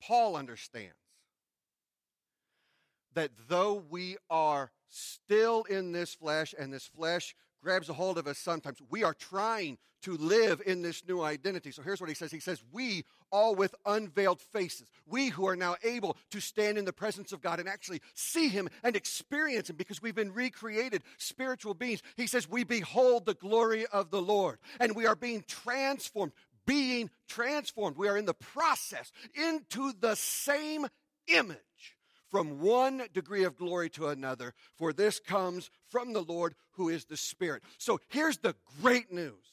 Paul 0.02 0.36
understands 0.36 0.96
that 3.14 3.32
though 3.48 3.84
we 3.90 4.18
are 4.30 4.72
still 4.88 5.64
in 5.64 5.92
this 5.92 6.14
flesh 6.14 6.56
and 6.58 6.74
this 6.74 6.88
flesh 6.88 7.36
grabs 7.64 7.90
a 7.90 7.94
hold 7.94 8.18
of 8.18 8.28
us 8.28 8.40
sometimes, 8.40 8.80
we 8.90 9.04
are 9.04 9.14
trying 9.14 9.78
to 10.02 10.18
live 10.18 10.62
in 10.66 10.82
this 10.82 11.06
new 11.08 11.22
identity. 11.22 11.72
So 11.72 11.84
here's 11.84 12.02
what 12.02 12.10
he 12.10 12.16
says 12.16 12.32
He 12.32 12.40
says, 12.40 12.64
We 12.72 13.04
all 13.32 13.56
with 13.56 13.76
unveiled 13.86 14.42
faces, 14.42 14.90
we 15.06 15.30
who 15.30 15.48
are 15.48 15.56
now 15.56 15.76
able 15.84 16.18
to 16.32 16.40
stand 16.40 16.78
in 16.78 16.86
the 16.86 16.94
presence 16.94 17.32
of 17.32 17.42
God 17.42 17.60
and 17.60 17.70
actually 17.70 18.02
see 18.14 18.48
Him 18.48 18.70
and 18.84 18.96
experience 18.96 19.70
Him 19.70 19.76
because 19.76 20.02
we've 20.02 20.16
been 20.16 20.34
recreated 20.34 21.04
spiritual 21.18 21.74
beings. 21.74 22.02
He 22.18 22.28
says, 22.28 22.50
We 22.50 22.64
behold 22.64 23.26
the 23.26 23.34
glory 23.34 23.86
of 23.88 24.12
the 24.12 24.22
Lord 24.22 24.60
and 24.80 24.96
we 24.96 25.06
are 25.06 25.16
being 25.16 25.44
transformed 25.48 26.34
being 26.66 27.10
transformed. 27.28 27.98
We 27.98 28.08
are 28.08 28.18
in 28.18 28.26
the 28.26 28.34
process 28.34 29.12
into 29.34 29.94
the 30.00 30.16
same 30.16 30.88
image 31.28 31.58
from 32.30 32.62
one 32.62 33.04
degree 33.14 33.44
of 33.44 33.58
glory 33.58 33.90
to 33.90 34.08
another, 34.08 34.54
for 34.78 34.94
this 34.94 35.20
comes 35.20 35.70
from 35.90 36.14
the 36.14 36.24
Lord 36.24 36.56
who 36.72 36.88
is 36.88 37.06
the 37.06 37.18
Spirit. 37.18 37.62
So 37.78 38.00
here's 38.08 38.38
the 38.38 38.56
great 38.82 39.12
news. 39.12 39.51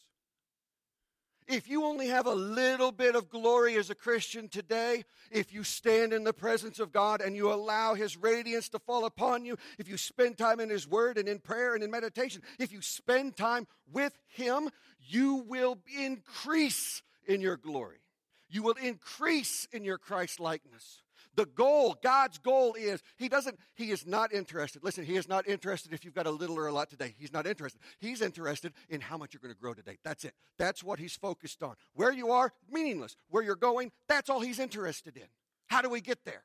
If 1.49 1.67
you 1.67 1.85
only 1.85 2.09
have 2.09 2.27
a 2.27 2.35
little 2.35 2.93
bit 2.93 3.15
of 3.17 3.31
glory 3.31 3.77
as 3.77 3.89
a 3.89 3.95
Christian 3.95 4.49
today, 4.49 5.05
if 5.31 5.51
you 5.51 5.65
stand 5.65 6.13
in 6.13 6.23
the 6.23 6.35
presence 6.35 6.79
of 6.79 6.93
God 6.93 7.23
and 7.23 7.35
you 7.35 7.51
allow 7.51 7.95
His 7.95 8.19
radiance 8.19 8.69
to 8.71 8.79
fall 8.79 9.07
upon 9.07 9.47
you, 9.47 9.57
if 9.79 9.89
you 9.89 9.97
spend 9.97 10.37
time 10.37 10.61
in 10.61 10.69
His 10.69 10.87
Word 10.87 11.17
and 11.17 11.27
in 11.27 11.39
prayer 11.39 11.75
and 11.75 11.83
in 11.83 11.91
meditation, 11.91 12.43
if 12.59 12.71
you 12.71 12.83
spend 12.83 13.35
time 13.35 13.67
with 13.91 14.13
Him, 14.29 14.69
you 15.01 15.37
will 15.49 15.79
increase 15.99 17.03
in 17.27 17.41
your 17.41 17.57
glory. 17.57 18.03
You 18.51 18.63
will 18.63 18.77
increase 18.83 19.67
in 19.73 19.85
your 19.85 19.99
Christ 19.99 20.41
likeness. 20.41 21.01
The 21.39 21.47
goal, 21.47 21.97
God's 22.03 22.37
goal 22.39 22.75
is, 22.75 23.01
He 23.17 23.29
doesn't, 23.29 23.61
He 23.77 23.93
is 23.93 24.05
not 24.05 24.35
interested. 24.35 24.83
Listen, 24.83 25.05
He 25.05 25.15
is 25.15 25.29
not 25.29 25.47
interested 25.47 25.93
if 25.93 26.05
you've 26.05 26.13
got 26.13 26.27
a 26.27 26.33
little 26.33 26.59
or 26.59 26.67
a 26.67 26.73
lot 26.73 26.91
today. 26.91 27.15
He's 27.17 27.33
not 27.33 27.47
interested. 27.47 27.81
He's 28.01 28.23
interested 28.23 28.73
in 28.89 29.01
how 29.01 29.17
much 29.17 29.35
you're 29.35 29.41
going 29.41 29.55
to 29.55 29.61
grow 29.61 29.73
today. 29.73 29.99
That's 30.03 30.25
it. 30.25 30.35
That's 30.59 30.83
what 30.83 30.99
He's 30.99 31.15
focused 31.15 31.63
on. 31.63 31.77
Where 31.95 32.13
you 32.13 32.33
are, 32.33 32.53
meaningless. 32.69 33.15
Where 33.29 33.45
you're 33.45 33.55
going, 33.55 33.93
that's 34.09 34.29
all 34.29 34.41
He's 34.41 34.59
interested 34.59 35.17
in. 35.17 35.29
How 35.69 35.81
do 35.81 35.89
we 35.89 36.01
get 36.01 36.25
there? 36.25 36.43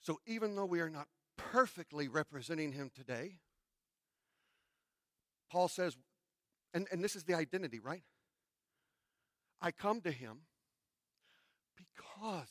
So 0.00 0.18
even 0.26 0.56
though 0.56 0.66
we 0.66 0.80
are 0.80 0.90
not 0.90 1.06
perfectly 1.36 2.08
representing 2.08 2.72
Him 2.72 2.90
today, 2.92 3.38
Paul 5.52 5.68
says, 5.68 5.96
and, 6.74 6.88
and 6.90 7.04
this 7.04 7.14
is 7.14 7.22
the 7.22 7.34
identity, 7.34 7.78
right? 7.78 8.02
I 9.62 9.70
come 9.70 10.00
to 10.00 10.10
him 10.10 10.40
because 11.76 12.48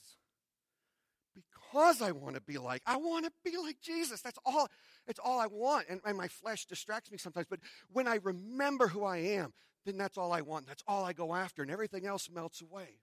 because 1.33 2.01
I 2.01 2.12
want 2.12 2.36
to 2.36 2.41
be 2.41 2.57
like 2.57 2.81
I 2.86 2.97
want 2.97 3.25
to 3.25 3.31
be 3.43 3.57
like 3.57 3.81
Jesus. 3.81 4.21
That's 4.21 4.39
all 4.45 4.67
it's 5.07 5.19
all 5.19 5.39
I 5.39 5.47
want. 5.47 5.88
And, 5.89 5.99
and 6.05 6.17
my 6.17 6.27
flesh 6.27 6.65
distracts 6.65 7.12
me 7.12 7.17
sometimes, 7.17 7.47
but 7.49 7.59
when 7.91 8.07
I 8.07 8.19
remember 8.23 8.88
who 8.88 9.03
I 9.03 9.17
am, 9.17 9.53
then 9.86 9.97
that's 9.97 10.17
all 10.17 10.31
I 10.31 10.41
want. 10.41 10.67
That's 10.67 10.83
all 10.88 11.03
I 11.03 11.13
go 11.13 11.36
after, 11.36 11.62
and 11.62 11.71
everything 11.71 12.05
else 12.05 12.29
melts 12.29 12.62
away. 12.62 12.99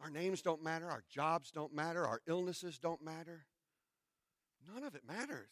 Our 0.00 0.10
names 0.10 0.42
don't 0.42 0.62
matter, 0.62 0.88
our 0.88 1.02
jobs 1.10 1.50
don't 1.50 1.74
matter, 1.74 2.06
our 2.06 2.20
illnesses 2.26 2.78
don't 2.78 3.02
matter. 3.04 3.46
None 4.72 4.84
of 4.84 4.94
it 4.94 5.02
matters. 5.06 5.50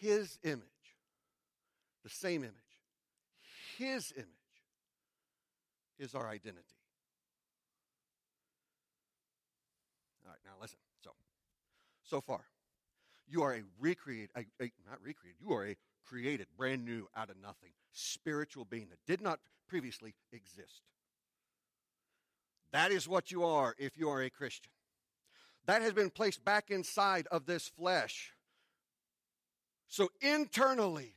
His 0.00 0.38
image, 0.42 0.62
the 2.04 2.10
same 2.10 2.44
image, 2.44 2.54
His 3.78 4.12
image 4.16 4.28
is 5.98 6.14
our 6.14 6.28
identity. 6.28 6.62
All 10.24 10.30
right, 10.30 10.38
now 10.44 10.52
listen. 10.60 10.78
So, 11.02 11.10
so 12.04 12.20
far, 12.20 12.44
you 13.26 13.42
are 13.42 13.54
a 13.54 13.62
recreated, 13.80 14.30
not 14.34 15.00
recreated, 15.02 15.40
you 15.40 15.52
are 15.54 15.66
a 15.66 15.76
created, 16.06 16.46
brand 16.56 16.84
new, 16.84 17.08
out 17.16 17.30
of 17.30 17.36
nothing, 17.40 17.70
spiritual 17.92 18.64
being 18.64 18.88
that 18.90 18.98
did 19.06 19.22
not 19.22 19.40
previously 19.66 20.14
exist. 20.32 20.82
That 22.72 22.90
is 22.90 23.08
what 23.08 23.30
you 23.30 23.44
are 23.44 23.74
if 23.78 23.96
you 23.96 24.10
are 24.10 24.22
a 24.22 24.30
Christian. 24.30 24.72
That 25.66 25.80
has 25.80 25.92
been 25.92 26.10
placed 26.10 26.44
back 26.44 26.70
inside 26.70 27.26
of 27.30 27.46
this 27.46 27.68
flesh. 27.68 28.32
So 29.88 30.10
internally, 30.20 31.14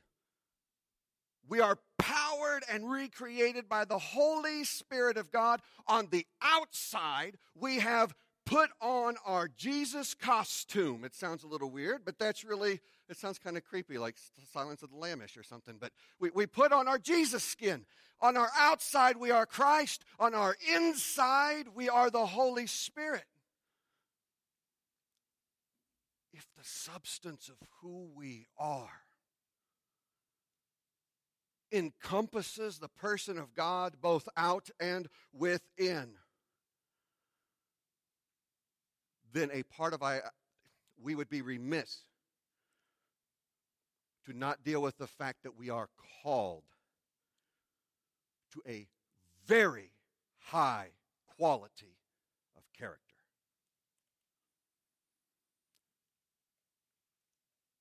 we 1.48 1.60
are 1.60 1.78
powered 1.98 2.64
and 2.70 2.90
recreated 2.90 3.68
by 3.68 3.84
the 3.84 3.98
Holy 3.98 4.64
Spirit 4.64 5.16
of 5.16 5.32
God. 5.32 5.60
On 5.86 6.08
the 6.10 6.26
outside, 6.42 7.38
we 7.54 7.78
have 7.78 8.14
put 8.44 8.70
on 8.80 9.16
our 9.26 9.48
Jesus 9.48 10.14
costume. 10.14 11.04
It 11.04 11.14
sounds 11.14 11.44
a 11.44 11.48
little 11.48 11.70
weird, 11.70 12.04
but 12.04 12.18
that's 12.18 12.44
really, 12.44 12.80
it 13.08 13.16
sounds 13.16 13.38
kind 13.38 13.56
of 13.56 13.64
creepy, 13.64 13.98
like 13.98 14.16
Silence 14.52 14.82
of 14.82 14.90
the 14.90 14.96
Lambs 14.96 15.36
or 15.36 15.42
something. 15.42 15.76
But 15.80 15.92
we, 16.18 16.30
we 16.30 16.46
put 16.46 16.72
on 16.72 16.88
our 16.88 16.98
Jesus 16.98 17.42
skin. 17.44 17.84
On 18.20 18.36
our 18.36 18.50
outside, 18.56 19.16
we 19.16 19.30
are 19.30 19.46
Christ. 19.46 20.04
On 20.18 20.34
our 20.34 20.56
inside, 20.74 21.66
we 21.74 21.88
are 21.88 22.10
the 22.10 22.26
Holy 22.26 22.66
Spirit. 22.66 23.24
If 26.32 26.46
the 26.56 26.64
substance 26.64 27.48
of 27.48 27.56
who 27.80 28.08
we 28.14 28.46
are 28.58 29.07
encompasses 31.72 32.78
the 32.78 32.88
person 32.88 33.38
of 33.38 33.54
God 33.54 33.94
both 34.00 34.28
out 34.36 34.70
and 34.80 35.08
within, 35.32 36.14
then 39.32 39.50
a 39.52 39.62
part 39.64 39.92
of 39.92 40.02
I, 40.02 40.20
we 41.00 41.14
would 41.14 41.28
be 41.28 41.42
remiss 41.42 42.02
to 44.26 44.32
not 44.36 44.62
deal 44.62 44.82
with 44.82 44.98
the 44.98 45.06
fact 45.06 45.42
that 45.42 45.56
we 45.56 45.70
are 45.70 45.88
called 46.22 46.64
to 48.52 48.62
a 48.66 48.86
very 49.46 49.92
high 50.38 50.88
quality 51.36 51.96
of 52.56 52.62
character. 52.78 53.02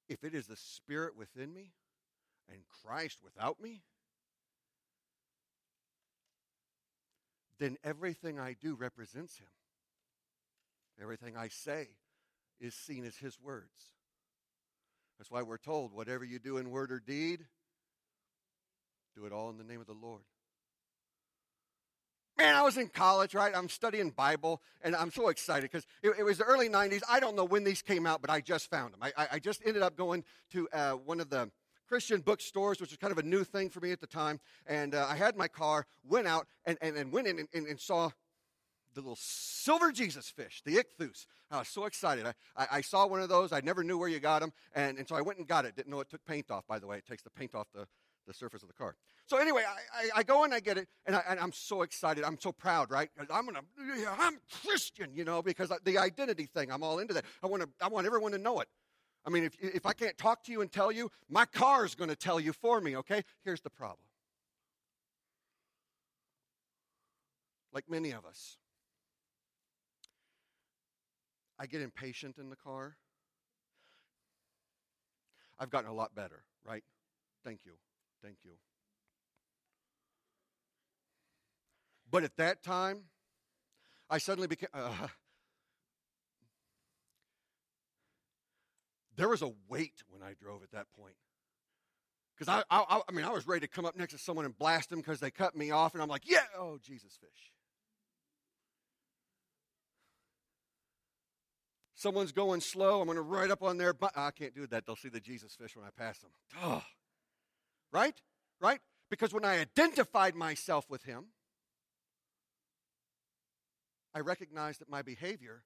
If 0.07 0.23
it 0.23 0.33
is 0.33 0.47
the 0.47 0.55
Spirit 0.55 1.17
within 1.17 1.53
me 1.53 1.73
and 2.51 2.61
Christ 2.83 3.19
without 3.23 3.61
me, 3.61 3.81
then 7.59 7.77
everything 7.83 8.39
I 8.39 8.55
do 8.59 8.75
represents 8.75 9.37
Him. 9.37 9.47
Everything 11.01 11.35
I 11.37 11.49
say 11.49 11.89
is 12.59 12.73
seen 12.73 13.05
as 13.05 13.17
His 13.17 13.39
words. 13.39 13.93
That's 15.17 15.31
why 15.31 15.41
we're 15.41 15.57
told 15.57 15.93
whatever 15.93 16.23
you 16.23 16.39
do 16.39 16.57
in 16.57 16.69
word 16.69 16.91
or 16.91 16.99
deed, 16.99 17.45
do 19.15 19.25
it 19.25 19.33
all 19.33 19.49
in 19.49 19.57
the 19.57 19.63
name 19.63 19.81
of 19.81 19.87
the 19.87 19.93
Lord. 19.93 20.21
Man, 22.37 22.53
I 22.53 22.61
was 22.61 22.77
in 22.77 22.87
college, 22.89 23.33
right? 23.33 23.51
I'm 23.55 23.67
studying 23.67 24.11
Bible, 24.11 24.61
and 24.83 24.95
I'm 24.95 25.09
so 25.09 25.29
excited 25.29 25.71
because 25.71 25.87
it, 26.03 26.11
it, 26.19 26.23
was 26.23 26.37
the 26.37 26.43
early 26.43 26.69
90s. 26.69 27.01
I 27.09 27.19
don't 27.19 27.35
know 27.35 27.45
when 27.45 27.63
these 27.63 27.81
came 27.81 28.05
out, 28.05 28.21
but 28.21 28.29
I 28.29 28.41
just 28.41 28.69
found 28.69 28.93
them. 28.93 28.99
I, 29.01 29.11
I, 29.17 29.27
I 29.33 29.39
just 29.39 29.63
ended 29.65 29.81
up 29.81 29.95
going 29.95 30.23
to 30.51 30.69
uh, 30.71 30.91
one 30.91 31.19
of 31.19 31.31
the 31.31 31.49
Christian 31.87 32.21
bookstores, 32.21 32.79
which 32.79 32.91
was 32.91 32.97
kind 32.97 33.11
of 33.11 33.17
a 33.17 33.23
new 33.23 33.43
thing 33.43 33.69
for 33.69 33.79
me 33.79 33.91
at 33.91 34.01
the 34.01 34.07
time. 34.07 34.39
And 34.65 34.93
uh, 34.93 35.07
I 35.09 35.15
had 35.15 35.35
my 35.35 35.47
car, 35.47 35.85
went 36.03 36.27
out, 36.27 36.47
and, 36.65 36.77
and, 36.81 36.97
and 36.97 37.11
went 37.11 37.27
in 37.27 37.39
and, 37.39 37.47
and, 37.53 37.67
and 37.67 37.79
saw 37.79 38.11
the 38.93 39.01
little 39.01 39.17
silver 39.19 39.91
Jesus 39.91 40.29
fish, 40.29 40.61
the 40.65 40.75
ichthus. 40.75 41.27
I 41.51 41.59
was 41.59 41.67
so 41.67 41.85
excited. 41.85 42.25
I, 42.25 42.33
I, 42.55 42.67
I, 42.77 42.81
saw 42.81 43.05
one 43.05 43.21
of 43.21 43.29
those. 43.29 43.53
I 43.53 43.61
never 43.61 43.83
knew 43.83 43.97
where 43.97 44.09
you 44.09 44.19
got 44.19 44.41
them. 44.41 44.51
And, 44.75 44.97
and 44.97 45.07
so 45.07 45.15
I 45.15 45.21
went 45.21 45.37
and 45.37 45.47
got 45.47 45.65
it. 45.65 45.75
Didn't 45.75 45.91
know 45.91 45.99
it 45.99 46.09
took 46.09 46.25
paint 46.25 46.49
off, 46.49 46.65
by 46.67 46.79
the 46.79 46.87
way. 46.87 46.97
It 46.97 47.05
takes 47.05 47.21
the 47.21 47.29
paint 47.29 47.53
off 47.53 47.67
the, 47.73 47.87
the 48.25 48.33
surface 48.33 48.63
of 48.63 48.67
the 48.67 48.73
car. 48.73 48.95
So 49.27 49.37
anyway, 49.37 49.63
I, 49.67 49.99
I, 49.99 50.19
I 50.19 50.23
go 50.23 50.45
and 50.45 50.53
I 50.53 50.59
get 50.59 50.77
it, 50.77 50.87
and, 51.05 51.15
I, 51.15 51.37
am 51.39 51.51
so 51.51 51.81
excited. 51.81 52.23
I'm 52.23 52.39
so 52.39 52.51
proud, 52.51 52.89
right? 52.89 53.09
I'm 53.29 53.45
gonna, 53.45 53.61
I'm 54.19 54.39
Christian, 54.63 55.11
you 55.13 55.25
know, 55.25 55.41
because 55.41 55.71
the 55.83 55.97
identity 55.97 56.45
thing. 56.45 56.71
I'm 56.71 56.81
all 56.81 56.99
into 56.99 57.13
that. 57.13 57.25
I 57.43 57.47
want 57.47 57.63
to, 57.63 57.69
I 57.81 57.87
want 57.89 58.07
everyone 58.07 58.31
to 58.31 58.37
know 58.37 58.61
it. 58.61 58.67
I 59.27 59.29
mean, 59.29 59.43
if 59.43 59.53
if 59.59 59.85
I 59.85 59.91
can't 59.91 60.17
talk 60.17 60.41
to 60.45 60.53
you 60.53 60.61
and 60.61 60.71
tell 60.71 60.89
you, 60.89 61.11
my 61.29 61.43
car 61.43 61.83
is 61.83 61.95
going 61.95 62.09
to 62.09 62.15
tell 62.15 62.39
you 62.39 62.53
for 62.53 62.79
me. 62.79 62.95
Okay? 62.95 63.23
Here's 63.43 63.59
the 63.59 63.69
problem. 63.69 63.99
Like 67.73 67.89
many 67.89 68.11
of 68.11 68.25
us, 68.25 68.55
I 71.59 71.65
get 71.65 71.81
impatient 71.81 72.37
in 72.37 72.49
the 72.49 72.55
car. 72.55 72.95
I've 75.59 75.69
gotten 75.69 75.89
a 75.89 75.93
lot 75.93 76.15
better, 76.15 76.43
right? 76.65 76.83
Thank 77.43 77.65
you. 77.65 77.73
Thank 78.23 78.37
you. 78.45 78.51
But 82.09 82.23
at 82.23 82.37
that 82.37 82.63
time, 82.63 83.01
I 84.09 84.19
suddenly 84.19 84.47
became. 84.47 84.69
Uh, 84.73 85.07
there 89.17 89.27
was 89.27 89.41
a 89.41 89.51
weight 89.67 90.03
when 90.09 90.21
I 90.21 90.33
drove 90.39 90.63
at 90.63 90.71
that 90.71 90.87
point. 90.97 91.15
Because 92.37 92.63
I, 92.69 92.75
I, 92.75 93.01
I 93.07 93.11
mean, 93.11 93.25
I 93.25 93.31
was 93.31 93.47
ready 93.47 93.61
to 93.61 93.67
come 93.67 93.85
up 93.85 93.95
next 93.95 94.13
to 94.13 94.19
someone 94.19 94.45
and 94.45 94.55
blast 94.57 94.91
them 94.91 94.99
because 94.99 95.19
they 95.19 95.31
cut 95.31 95.55
me 95.55 95.71
off, 95.71 95.93
and 95.93 96.03
I'm 96.03 96.07
like, 96.07 96.29
yeah, 96.29 96.43
oh, 96.57 96.77
Jesus 96.81 97.17
fish. 97.19 97.51
Someone's 101.95 102.31
going 102.31 102.61
slow, 102.61 103.01
I'm 103.01 103.07
going 103.07 103.15
to 103.15 103.23
ride 103.23 103.49
up 103.49 103.63
on 103.63 103.79
their 103.79 103.91
butt. 103.91 104.11
I 104.15 104.29
can't 104.29 104.53
do 104.53 104.67
that. 104.67 104.85
They'll 104.85 104.95
see 104.95 105.09
the 105.09 105.19
Jesus 105.19 105.55
fish 105.55 105.75
when 105.75 105.83
I 105.83 105.89
pass 105.97 106.19
them. 106.19 106.29
Oh. 106.61 106.83
Right? 107.91 108.13
Right? 108.61 108.79
Because 109.09 109.33
when 109.33 109.43
I 109.43 109.59
identified 109.59 110.35
myself 110.35 110.87
with 110.91 111.05
him, 111.05 111.29
I 114.13 114.19
recognized 114.19 114.79
that 114.81 114.91
my 114.91 115.01
behavior 115.01 115.63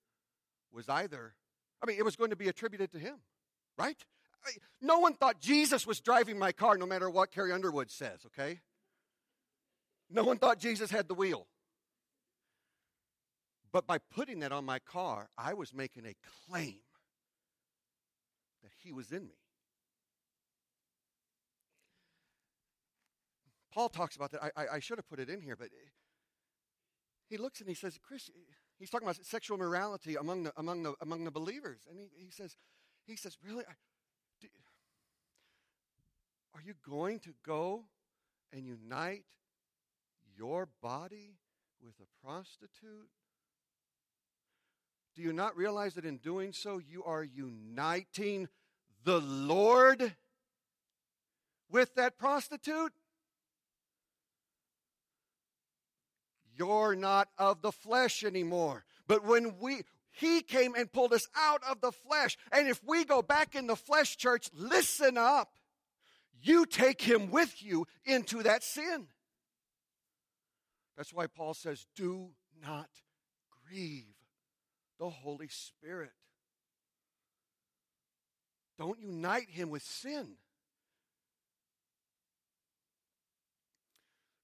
was 0.72 0.88
either, 0.88 1.36
I 1.84 1.86
mean, 1.86 1.98
it 1.98 2.06
was 2.06 2.16
going 2.16 2.30
to 2.30 2.38
be 2.38 2.48
attributed 2.48 2.94
to 2.94 3.00
him, 3.00 3.16
right? 3.78 3.98
I, 4.46 4.52
no 4.82 5.00
one 5.00 5.14
thought 5.14 5.40
Jesus 5.40 5.86
was 5.86 6.00
driving 6.00 6.38
my 6.38 6.52
car 6.52 6.78
no 6.78 6.86
matter 6.86 7.10
what 7.10 7.32
Carrie 7.32 7.52
Underwood 7.52 7.92
says, 7.92 8.26
okay? 8.28 8.60
No 10.10 10.24
one 10.24 10.38
thought 10.38 10.60
Jesus 10.60 10.92
had 10.92 11.08
the 11.08 11.14
wheel. 11.14 11.48
But 13.72 13.88
by 13.88 14.00
putting 14.00 14.40
that 14.40 14.52
on 14.52 14.66
my 14.66 14.80
car, 14.80 15.30
I 15.38 15.54
was 15.54 15.74
making 15.74 16.06
a 16.06 16.16
claim 16.50 16.80
that 18.64 18.72
he 18.84 18.92
was 18.92 19.12
in 19.12 19.24
me. 19.28 19.36
Paul 23.74 23.88
talks 23.88 24.18
about 24.18 24.32
that. 24.32 24.44
I, 24.44 24.64
I, 24.64 24.68
I 24.76 24.80
should 24.80 24.98
have 24.98 25.08
put 25.08 25.20
it 25.20 25.30
in 25.30 25.42
here, 25.42 25.56
but 25.56 25.70
he 27.30 27.38
looks 27.38 27.62
and 27.62 27.70
he 27.70 27.76
says, 27.76 27.98
Chris, 28.06 28.30
he's 28.78 28.90
talking 28.90 29.08
about 29.08 29.24
sexual 29.26 29.58
morality 29.58 30.16
among 30.16 30.44
the, 30.44 30.54
among 30.58 30.84
the, 30.84 30.94
among 31.00 31.24
the 31.24 31.32
believers. 31.32 31.80
And 31.90 31.98
he, 31.98 32.10
he 32.26 32.32
says, 32.32 32.58
he 33.06 33.16
says, 33.16 33.38
really? 33.46 33.64
Do, 34.40 34.48
are 36.54 36.62
you 36.62 36.74
going 36.88 37.20
to 37.20 37.34
go 37.46 37.84
and 38.54 38.66
unite 38.66 39.26
your 40.38 40.68
body 40.82 41.38
with 41.84 41.96
a 42.00 42.26
prostitute? 42.26 43.10
Do 45.16 45.22
you 45.22 45.34
not 45.34 45.58
realize 45.58 45.96
that 45.96 46.06
in 46.06 46.18
doing 46.18 46.54
so, 46.54 46.80
you 46.80 47.04
are 47.04 47.24
uniting 47.24 48.48
the 49.04 49.20
Lord 49.20 50.16
with 51.70 51.96
that 51.96 52.18
prostitute? 52.18 52.94
You're 56.56 56.96
not 56.96 57.30
of 57.38 57.62
the 57.62 57.72
flesh 57.72 58.24
anymore. 58.24 58.86
But 59.08 59.26
when 59.26 59.56
we, 59.60 59.82
he 60.12 60.42
came 60.42 60.76
and 60.76 60.92
pulled 60.92 61.14
us 61.14 61.28
out 61.36 61.62
of 61.70 61.82
the 61.82 61.92
flesh. 61.92 62.38
And 62.52 62.68
if 62.68 62.82
we 62.86 63.06
go 63.06 63.22
back 63.22 63.56
in 63.56 63.68
the 63.68 63.76
flesh, 63.76 64.18
church, 64.18 64.50
listen 64.54 65.18
up. 65.18 65.54
You 66.42 66.66
take 66.66 67.02
him 67.02 67.32
with 67.32 67.64
you 67.64 67.86
into 68.04 68.44
that 68.44 68.64
sin. 68.64 69.08
That's 70.98 71.14
why 71.14 71.28
Paul 71.28 71.54
says, 71.54 71.86
do 71.96 72.32
not 72.62 72.90
grieve 73.70 74.16
the 75.00 75.10
Holy 75.10 75.48
Spirit. 75.48 76.12
Don't 78.78 79.00
unite 79.00 79.50
him 79.50 79.70
with 79.70 79.84
sin. 79.84 80.36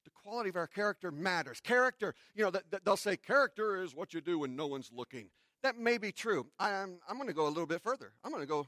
The 0.04 0.12
quality 0.12 0.50
of 0.50 0.56
our 0.56 0.68
character 0.68 1.12
matters. 1.12 1.60
Character, 1.60 2.14
you 2.36 2.44
know, 2.44 2.52
they'll 2.84 2.98
say 2.98 3.18
character 3.18 3.82
is 3.82 3.96
what 3.96 4.14
you 4.14 4.22
do 4.22 4.40
when 4.40 4.56
no 4.56 4.68
one's 4.68 4.92
looking. 4.94 5.30
That 5.64 5.78
may 5.78 5.98
be 5.98 6.12
true. 6.12 6.48
I'm, 6.60 7.00
I'm 7.10 7.18
going 7.18 7.28
to 7.28 7.34
go 7.34 7.48
a 7.48 7.50
little 7.50 7.66
bit 7.66 7.82
further. 7.82 8.12
I'm 8.24 8.32
going 8.32 8.44
to 8.44 8.48
go, 8.48 8.68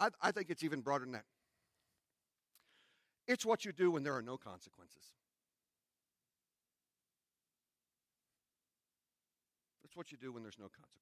I, 0.00 0.08
I 0.20 0.32
think 0.32 0.50
it's 0.50 0.64
even 0.64 0.80
broader 0.80 1.04
than 1.04 1.12
that. 1.12 1.24
It's 3.28 3.44
what 3.44 3.64
you 3.64 3.72
do 3.72 3.90
when 3.90 4.04
there 4.04 4.14
are 4.14 4.22
no 4.22 4.36
consequences. 4.36 5.02
It's 9.84 9.96
what 9.96 10.12
you 10.12 10.18
do 10.18 10.32
when 10.32 10.42
there's 10.42 10.58
no 10.58 10.66
consequences. 10.66 10.92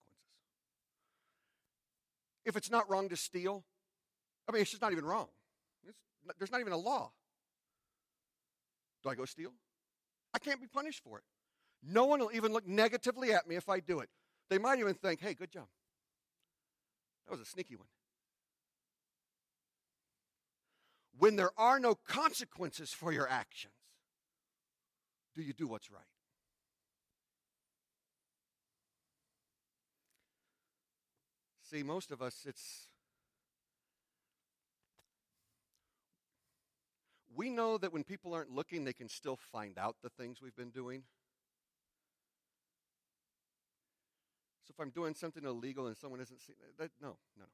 If 2.45 2.57
it's 2.57 2.71
not 2.71 2.89
wrong 2.91 3.09
to 3.09 3.17
steal, 3.17 3.65
I 4.49 4.53
mean, 4.53 4.63
it's 4.63 4.71
just 4.71 4.83
not 4.83 4.93
even 4.93 5.05
wrong. 5.05 5.29
There's 6.39 6.53
not 6.53 6.61
even 6.61 6.73
a 6.73 6.79
law. 6.79 7.11
Do 9.03 9.11
I 9.11 9.15
go 9.15 9.25
steal? 9.25 9.53
I 10.33 10.39
can't 10.39 10.61
be 10.61 10.67
punished 10.67 11.03
for 11.05 11.19
it. 11.19 11.25
No 11.87 12.07
one 12.07 12.21
will 12.21 12.31
even 12.33 12.53
look 12.53 12.67
negatively 12.67 13.33
at 13.33 13.47
me 13.47 13.57
if 13.57 13.69
I 13.69 13.81
do 13.81 14.01
it. 14.01 14.09
They 14.49 14.59
might 14.59 14.79
even 14.79 14.95
think, 14.95 15.21
hey, 15.21 15.35
good 15.35 15.51
job. 15.51 15.67
That 17.27 17.33
was 17.33 17.41
a 17.41 17.45
sneaky 17.45 17.77
one. 17.77 17.89
When 21.19 21.37
there 21.37 21.53
are 21.57 21.79
no 21.79 21.95
consequences 21.95 22.93
for 22.93 23.13
your 23.13 23.29
actions, 23.29 23.75
do 25.35 25.43
you 25.43 25.53
do 25.53 25.67
what's 25.67 25.91
right? 25.91 26.01
See, 31.63 31.83
most 31.83 32.11
of 32.11 32.21
us, 32.21 32.45
it's 32.47 32.89
we 37.35 37.51
know 37.51 37.79
that 37.79 37.93
when 37.93 38.05
people 38.05 38.33
aren't 38.33 38.51
looking, 38.51 38.85
they 38.85 38.93
can 38.93 39.09
still 39.09 39.37
find 39.37 39.79
out 39.79 39.97
the 40.03 40.11
things 40.11 40.41
we've 40.41 40.57
been 40.57 40.71
doing. 40.71 41.05
So 44.65 44.73
if 44.73 44.81
I'm 44.81 44.91
doing 44.91 45.15
something 45.15 45.45
illegal 45.45 45.87
and 45.87 45.97
someone 45.97 46.21
isn't 46.21 46.41
seeing 46.41 46.57
that, 46.79 46.91
no, 47.01 47.09
no. 47.09 47.17
No. 47.39 47.47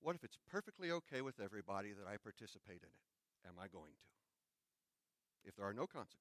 What 0.00 0.16
if 0.16 0.24
it's 0.24 0.38
perfectly 0.50 0.90
okay 0.90 1.20
with 1.20 1.40
everybody 1.40 1.92
that 1.92 2.08
I 2.08 2.16
participate 2.16 2.80
in 2.80 2.88
it? 2.88 3.48
Am 3.48 3.54
I 3.60 3.68
going 3.68 3.92
to? 3.92 5.48
If 5.48 5.56
there 5.56 5.66
are 5.66 5.74
no 5.74 5.86
consequences, 5.86 6.20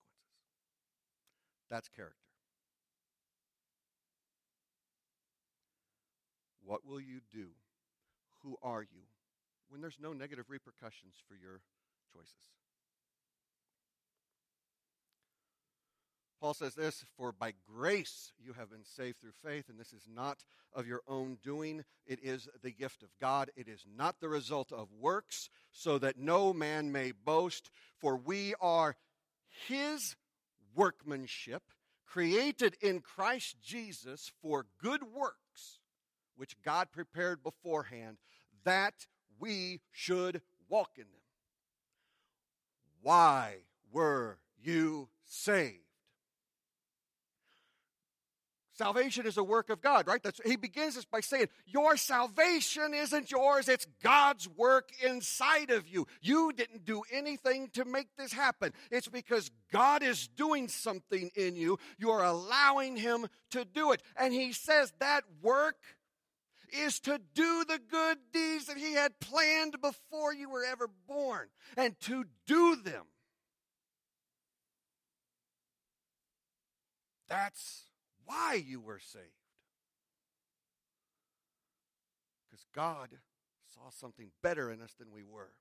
that's 1.69 1.87
character. 1.87 2.17
What 6.65 6.85
will 6.85 6.99
you 6.99 7.19
do? 7.31 7.47
Who 8.43 8.57
are 8.61 8.83
you? 8.83 9.03
When 9.69 9.81
there's 9.81 9.99
no 10.01 10.13
negative 10.13 10.45
repercussions 10.49 11.15
for 11.27 11.35
your 11.35 11.61
choices. 12.11 12.51
Paul 16.43 16.53
says 16.53 16.75
this 16.75 17.05
For 17.15 17.31
by 17.31 17.53
grace 17.73 18.33
you 18.37 18.51
have 18.51 18.69
been 18.69 18.83
saved 18.83 19.21
through 19.21 19.31
faith, 19.31 19.69
and 19.69 19.79
this 19.79 19.93
is 19.93 20.09
not 20.13 20.43
of 20.73 20.85
your 20.85 20.99
own 21.07 21.37
doing. 21.41 21.85
It 22.05 22.19
is 22.21 22.49
the 22.61 22.71
gift 22.71 23.01
of 23.01 23.07
God. 23.21 23.49
It 23.55 23.69
is 23.69 23.85
not 23.95 24.19
the 24.19 24.27
result 24.27 24.73
of 24.73 24.89
works, 24.99 25.49
so 25.71 25.97
that 25.99 26.17
no 26.17 26.51
man 26.51 26.91
may 26.91 27.13
boast. 27.13 27.71
For 27.97 28.17
we 28.17 28.55
are 28.59 28.97
his 29.69 30.17
workmanship, 30.75 31.63
created 32.05 32.75
in 32.81 32.99
Christ 32.99 33.55
Jesus 33.63 34.29
for 34.41 34.65
good 34.81 35.03
works, 35.15 35.79
which 36.35 36.61
God 36.61 36.89
prepared 36.91 37.41
beforehand 37.41 38.17
that 38.65 39.07
we 39.39 39.79
should 39.93 40.41
walk 40.67 40.89
in 40.97 41.03
them. 41.03 41.21
Why 43.01 43.59
were 43.93 44.39
you 44.61 45.07
saved? 45.23 45.82
Salvation 48.75 49.27
is 49.27 49.37
a 49.37 49.43
work 49.43 49.69
of 49.69 49.81
God, 49.81 50.07
right? 50.07 50.21
That's, 50.23 50.41
he 50.43 50.55
begins 50.55 50.95
this 50.95 51.05
by 51.05 51.19
saying, 51.19 51.47
Your 51.67 51.95
salvation 51.95 52.95
isn't 52.95 53.29
yours, 53.29 53.69
it's 53.69 53.85
God's 54.01 54.49
work 54.49 54.89
inside 55.05 55.69
of 55.69 55.87
you. 55.87 56.07
You 56.21 56.51
didn't 56.51 56.83
do 56.83 57.03
anything 57.11 57.69
to 57.73 57.85
make 57.85 58.07
this 58.17 58.33
happen. 58.33 58.73
It's 58.89 59.07
because 59.07 59.51
God 59.71 60.01
is 60.01 60.27
doing 60.27 60.67
something 60.67 61.29
in 61.35 61.55
you. 61.55 61.77
You 61.99 62.09
are 62.09 62.23
allowing 62.23 62.95
Him 62.95 63.27
to 63.51 63.63
do 63.63 63.91
it. 63.91 64.01
And 64.17 64.33
He 64.33 64.53
says 64.53 64.91
that 64.99 65.23
work 65.43 65.77
is 66.71 66.99
to 67.01 67.21
do 67.35 67.65
the 67.65 67.79
good 67.91 68.17
deeds 68.33 68.65
that 68.65 68.77
He 68.77 68.93
had 68.93 69.19
planned 69.19 69.79
before 69.81 70.33
you 70.33 70.49
were 70.49 70.65
ever 70.65 70.89
born, 71.07 71.47
and 71.77 71.99
to 72.01 72.25
do 72.47 72.75
them. 72.77 73.05
That's 77.29 77.83
why 78.25 78.53
you 78.65 78.79
were 78.79 78.99
saved. 78.99 79.25
Because 82.49 82.65
God 82.73 83.09
saw 83.73 83.89
something 83.89 84.31
better 84.41 84.71
in 84.71 84.81
us 84.81 84.93
than 84.99 85.11
we 85.11 85.23
were, 85.23 85.53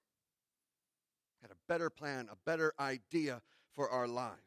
had 1.40 1.51
a 1.51 1.57
better 1.68 1.90
plan, 1.90 2.29
a 2.31 2.37
better 2.44 2.72
idea 2.79 3.40
for 3.75 3.88
our 3.88 4.07
lives. 4.07 4.38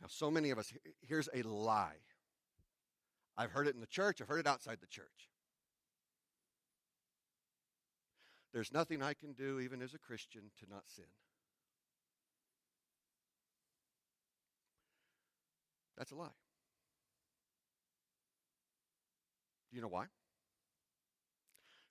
Now, 0.00 0.06
so 0.08 0.30
many 0.30 0.50
of 0.50 0.58
us, 0.58 0.72
here's 1.00 1.28
a 1.34 1.42
lie. 1.42 1.96
I've 3.36 3.50
heard 3.50 3.66
it 3.66 3.74
in 3.74 3.80
the 3.80 3.86
church, 3.86 4.20
I've 4.20 4.28
heard 4.28 4.40
it 4.40 4.46
outside 4.46 4.78
the 4.80 4.86
church. 4.86 5.30
There's 8.52 8.72
nothing 8.72 9.02
I 9.02 9.12
can 9.12 9.32
do, 9.32 9.60
even 9.60 9.82
as 9.82 9.92
a 9.92 9.98
Christian, 9.98 10.42
to 10.60 10.70
not 10.70 10.84
sin. 10.86 11.04
That's 15.96 16.12
a 16.12 16.16
lie. 16.16 16.26
Do 19.70 19.76
you 19.76 19.82
know 19.82 19.88
why? 19.88 20.06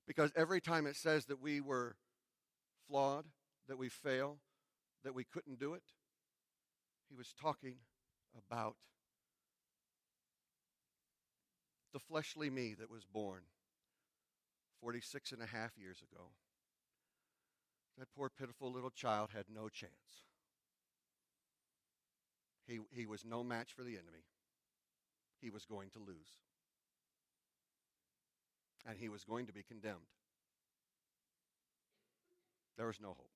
Because 0.07 0.31
every 0.35 0.61
time 0.61 0.85
it 0.85 0.95
says 0.95 1.25
that 1.25 1.41
we 1.41 1.59
were 1.59 1.95
flawed, 2.87 3.25
that 3.67 3.77
we 3.77 3.89
fail, 3.89 4.37
that 5.03 5.15
we 5.15 5.23
couldn't 5.23 5.59
do 5.59 5.73
it, 5.73 5.83
he 7.09 7.15
was 7.15 7.33
talking 7.39 7.75
about 8.47 8.75
the 11.93 11.99
fleshly 11.99 12.49
me 12.49 12.75
that 12.77 12.91
was 12.91 13.05
born 13.05 13.43
46 14.81 15.31
and 15.31 15.41
a 15.41 15.45
half 15.45 15.77
years 15.77 16.01
ago. 16.01 16.31
That 17.97 18.13
poor, 18.15 18.29
pitiful 18.29 18.71
little 18.71 18.89
child 18.89 19.29
had 19.33 19.45
no 19.49 19.69
chance. 19.69 20.24
He, 22.67 22.79
he 22.91 23.05
was 23.05 23.23
no 23.23 23.43
match 23.43 23.73
for 23.73 23.83
the 23.83 23.93
enemy. 23.93 24.25
He 25.41 25.49
was 25.49 25.65
going 25.65 25.89
to 25.91 25.99
lose. 25.99 26.33
And 28.87 28.97
he 28.97 29.09
was 29.09 29.23
going 29.23 29.45
to 29.47 29.53
be 29.53 29.63
condemned. 29.63 30.09
There 32.77 32.87
was 32.87 32.99
no 33.01 33.09
hope. 33.09 33.29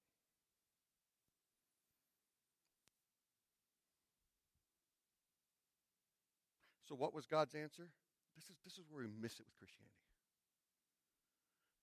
So, 6.87 6.95
what 6.95 7.13
was 7.13 7.27
God's 7.27 7.53
answer? 7.53 7.87
This 8.35 8.45
is, 8.45 8.55
this 8.63 8.73
is 8.73 8.85
where 8.89 9.03
we 9.03 9.09
miss 9.21 9.39
it 9.39 9.45
with 9.45 9.57
Christianity. 9.59 9.93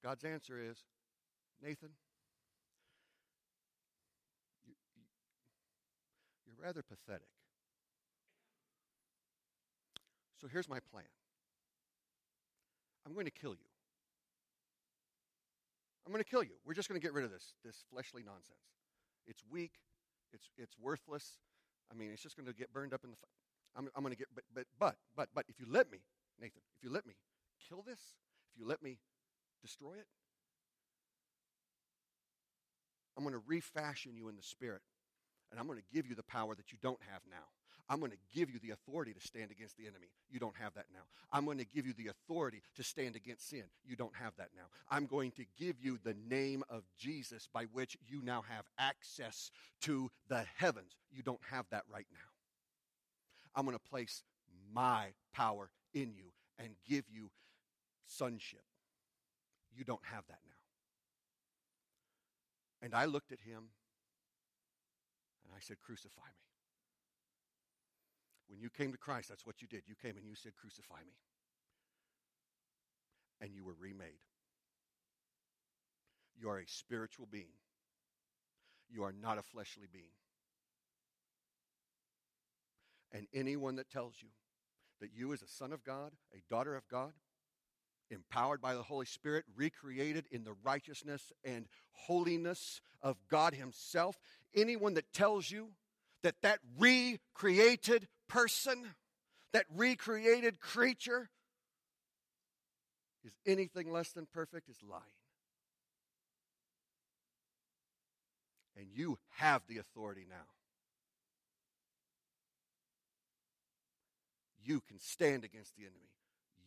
God's 0.03 0.25
answer 0.25 0.61
is 0.61 0.79
Nathan, 1.63 1.91
You're 6.47 6.65
rather 6.65 6.83
pathetic. 6.83 7.36
So 10.41 10.49
here's 10.49 10.69
my 10.69 10.79
plan 10.93 11.05
I'm 13.07 13.15
going 13.15 13.27
to 13.27 13.33
kill 13.33 13.53
you. 13.53 13.69
I'm 16.05 16.13
going 16.13 16.23
to 16.23 16.29
kill 16.31 16.43
you. 16.43 16.55
We're 16.65 16.75
just 16.75 16.89
going 16.89 17.01
to 17.01 17.05
get 17.05 17.13
rid 17.13 17.25
of 17.25 17.33
this, 17.33 17.55
this 17.65 17.85
fleshly 17.91 18.23
nonsense. 18.23 18.71
It's 19.27 19.43
weak. 19.51 19.73
It's, 20.33 20.51
it's 20.57 20.77
worthless. 20.81 21.39
I 21.91 21.97
mean, 21.97 22.11
it's 22.13 22.23
just 22.23 22.37
going 22.37 22.47
to 22.47 22.53
get 22.53 22.73
burned 22.73 22.95
up 22.95 23.03
in 23.03 23.11
the. 23.11 23.17
I'm, 23.77 23.89
I'm 23.97 24.03
going 24.03 24.13
to 24.13 24.19
get, 24.19 24.29
but, 24.35 24.45
but, 24.55 24.65
but, 24.79 24.97
but, 25.17 25.29
but, 25.35 25.45
if 25.49 25.59
you 25.59 25.67
let 25.69 25.91
me, 25.91 25.99
Nathan, 26.41 26.63
if 26.77 26.85
you 26.85 26.91
let 26.91 27.07
me 27.07 27.15
kill 27.69 27.83
this, 27.83 27.99
if 28.53 28.61
you 28.61 28.67
let 28.67 28.83
me 28.83 28.99
destroy 29.63 29.95
it, 29.95 30.07
I'm 33.17 33.25
going 33.25 33.35
to 33.35 33.43
refashion 33.47 34.15
you 34.15 34.29
in 34.29 34.37
the 34.37 34.43
spirit 34.43 34.83
and 35.51 35.61
I'm 35.61 35.67
going 35.67 35.79
to 35.79 35.85
give 35.95 36.07
you 36.07 36.15
the 36.15 36.23
power 36.23 36.55
that 36.55 36.73
you 36.73 36.79
don't 36.83 37.01
have 37.11 37.23
now. 37.31 37.49
I'm 37.89 38.01
going 38.01 38.11
to 38.11 38.19
give 38.35 38.51
you 38.51 38.59
the 38.59 38.71
authority 38.71 39.13
to 39.13 39.21
stand 39.21 39.51
against 39.51 39.77
the 39.77 39.85
enemy. 39.87 40.09
You 40.29 40.41
don't 40.41 40.57
have 40.61 40.75
that 40.75 40.87
now. 40.93 41.03
I'm 41.33 41.45
going 41.45 41.59
to 41.59 41.65
give 41.65 41.87
you 41.87 41.93
the 41.93 42.09
authority 42.09 42.63
to 42.75 42.83
stand 42.83 43.15
against 43.15 43.49
sin. 43.49 43.63
You 43.85 43.95
don't 43.95 44.15
have 44.17 44.33
that 44.39 44.49
now. 44.57 44.65
I'm 44.91 45.07
going 45.07 45.31
to 45.33 45.45
give 45.57 45.77
you 45.81 45.99
the 46.03 46.17
name 46.29 46.65
of 46.69 46.83
Jesus 46.99 47.49
by 47.53 47.65
which 47.73 47.97
you 48.09 48.23
now 48.23 48.43
have 48.49 48.65
access 48.79 49.51
to 49.83 50.11
the 50.29 50.45
heavens. 50.57 50.97
You 51.13 51.23
don't 51.23 51.41
have 51.51 51.67
that 51.71 51.85
right 51.93 52.07
now. 52.13 52.19
I'm 53.55 53.65
going 53.65 53.79
to 53.79 53.91
place 53.91 54.25
my 54.73 55.13
power 55.33 55.71
in 55.95 56.13
you 56.13 56.33
and 56.59 56.71
give 56.89 57.05
you 57.09 57.31
sonship. 58.07 58.65
You 59.77 59.85
don't 59.85 60.05
have 60.05 60.25
that 60.29 60.41
now. 60.45 60.53
And 62.83 62.95
I 62.95 63.05
looked 63.05 63.33
at 63.33 63.41
him 63.41 63.69
and 65.45 65.55
I 65.55 65.61
said, 65.61 65.77
Crucify 65.81 66.21
me. 66.21 66.46
When 68.49 68.61
you 68.61 68.71
came 68.71 68.93
to 68.93 68.99
Christ, 68.99 69.29
that's 69.29 69.45
what 69.45 69.61
you 69.61 69.69
did. 69.69 69.83
You 69.87 69.95
came 70.01 70.17
and 70.17 70.27
you 70.27 70.35
said, 70.35 70.53
Crucify 70.55 71.01
me. 71.07 71.15
And 73.41 73.55
you 73.55 73.65
were 73.65 73.75
remade. 73.79 74.21
You 76.39 76.51
are 76.51 76.59
a 76.59 76.67
spiritual 76.67 77.27
being, 77.31 77.55
you 78.89 79.05
are 79.05 79.13
not 79.13 79.39
a 79.39 79.43
fleshly 79.43 79.89
being. 79.93 80.05
And 83.13 83.27
anyone 83.33 83.77
that 83.77 83.91
tells 83.91 84.17
you 84.21 84.29
that 85.01 85.11
you, 85.15 85.33
as 85.33 85.43
a 85.43 85.49
son 85.49 85.73
of 85.73 85.85
God, 85.85 86.13
a 86.35 86.43
daughter 86.51 86.75
of 86.75 86.87
God, 86.89 87.13
empowered 88.11 88.61
by 88.61 88.75
the 88.75 88.83
Holy 88.83 89.07
Spirit, 89.07 89.45
recreated 89.57 90.27
in 90.31 90.45
the 90.45 90.55
righteousness 90.63 91.33
and 91.45 91.67
holiness 91.93 92.81
of 93.03 93.17
God 93.31 93.55
Himself. 93.55 94.19
Anyone 94.55 94.95
that 94.95 95.13
tells 95.13 95.51
you 95.51 95.69
that 96.23 96.37
that 96.43 96.59
recreated 96.79 98.09
person, 98.29 98.95
that 99.53 99.67
recreated 99.75 100.61
creature, 100.61 101.31
is 103.25 103.33
anything 103.47 103.91
less 103.91 104.13
than 104.13 104.27
perfect 104.27 104.69
is 104.69 104.79
lying. 104.83 105.03
And 108.77 108.87
you 108.95 109.19
have 109.37 109.63
the 109.69 109.79
authority 109.79 110.27
now. 110.29 110.37
You 114.63 114.81
can 114.81 114.99
stand 114.99 115.45
against 115.45 115.77
the 115.77 115.85
enemy 115.85 116.11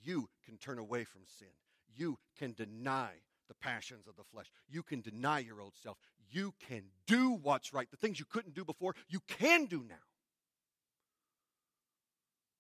you 0.04 0.30
can 0.46 0.58
turn 0.58 0.80
away 0.80 1.04
from 1.04 1.22
sin. 1.26 1.48
You 1.96 2.18
can 2.38 2.54
deny 2.54 3.10
the 3.48 3.56
passions 3.56 4.08
of 4.08 4.16
the 4.16 4.24
flesh. 4.32 4.52
You 4.70 4.84
can 4.84 5.02
deny 5.02 5.40
your 5.40 5.62
old 5.62 5.74
self. 5.82 5.98
You 6.32 6.54
can 6.68 6.84
do 7.08 7.32
what's 7.42 7.74
right. 7.74 7.90
The 7.90 7.98
things 7.98 8.20
you 8.20 8.26
couldn't 8.26 8.56
do 8.56 8.64
before, 8.64 8.96
you 9.08 9.20
can 9.28 9.66
do 9.66 9.84
now. 9.88 9.96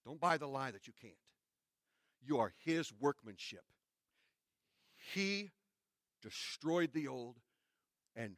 Don't 0.09 0.19
buy 0.19 0.37
the 0.37 0.47
lie 0.47 0.71
that 0.71 0.87
you 0.87 0.93
can't. 0.99 1.13
You 2.25 2.39
are 2.39 2.51
His 2.65 2.91
workmanship. 2.99 3.61
He 5.13 5.51
destroyed 6.23 6.89
the 6.95 7.07
old 7.07 7.35
and 8.15 8.35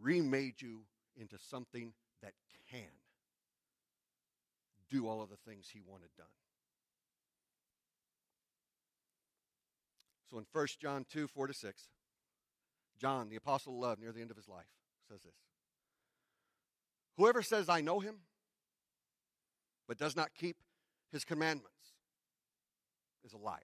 remade 0.00 0.60
you 0.60 0.80
into 1.16 1.38
something 1.38 1.92
that 2.24 2.32
can 2.68 2.90
do 4.90 5.06
all 5.06 5.22
of 5.22 5.30
the 5.30 5.36
things 5.46 5.68
He 5.72 5.80
wanted 5.86 6.08
done. 6.18 6.26
So 10.28 10.38
in 10.38 10.46
1 10.52 10.66
John 10.80 11.06
2 11.08 11.28
4 11.28 11.46
to 11.46 11.54
6, 11.54 11.82
John, 13.00 13.28
the 13.28 13.36
apostle 13.36 13.74
of 13.74 13.78
love, 13.78 14.00
near 14.00 14.10
the 14.10 14.22
end 14.22 14.32
of 14.32 14.36
his 14.36 14.48
life, 14.48 14.66
says 15.08 15.22
this 15.22 15.36
Whoever 17.16 17.42
says, 17.42 17.68
I 17.68 17.80
know 17.80 18.00
him, 18.00 18.16
but 19.86 19.98
does 19.98 20.16
not 20.16 20.34
keep 20.34 20.56
his 21.12 21.24
commandments, 21.24 21.68
is 23.24 23.32
a 23.32 23.38
liar. 23.38 23.58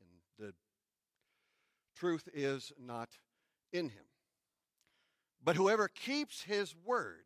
And 0.00 0.48
the 0.48 0.54
truth 1.96 2.28
is 2.32 2.72
not 2.78 3.10
in 3.72 3.90
him. 3.90 4.04
But 5.42 5.56
whoever 5.56 5.88
keeps 5.88 6.42
his 6.42 6.74
word, 6.84 7.24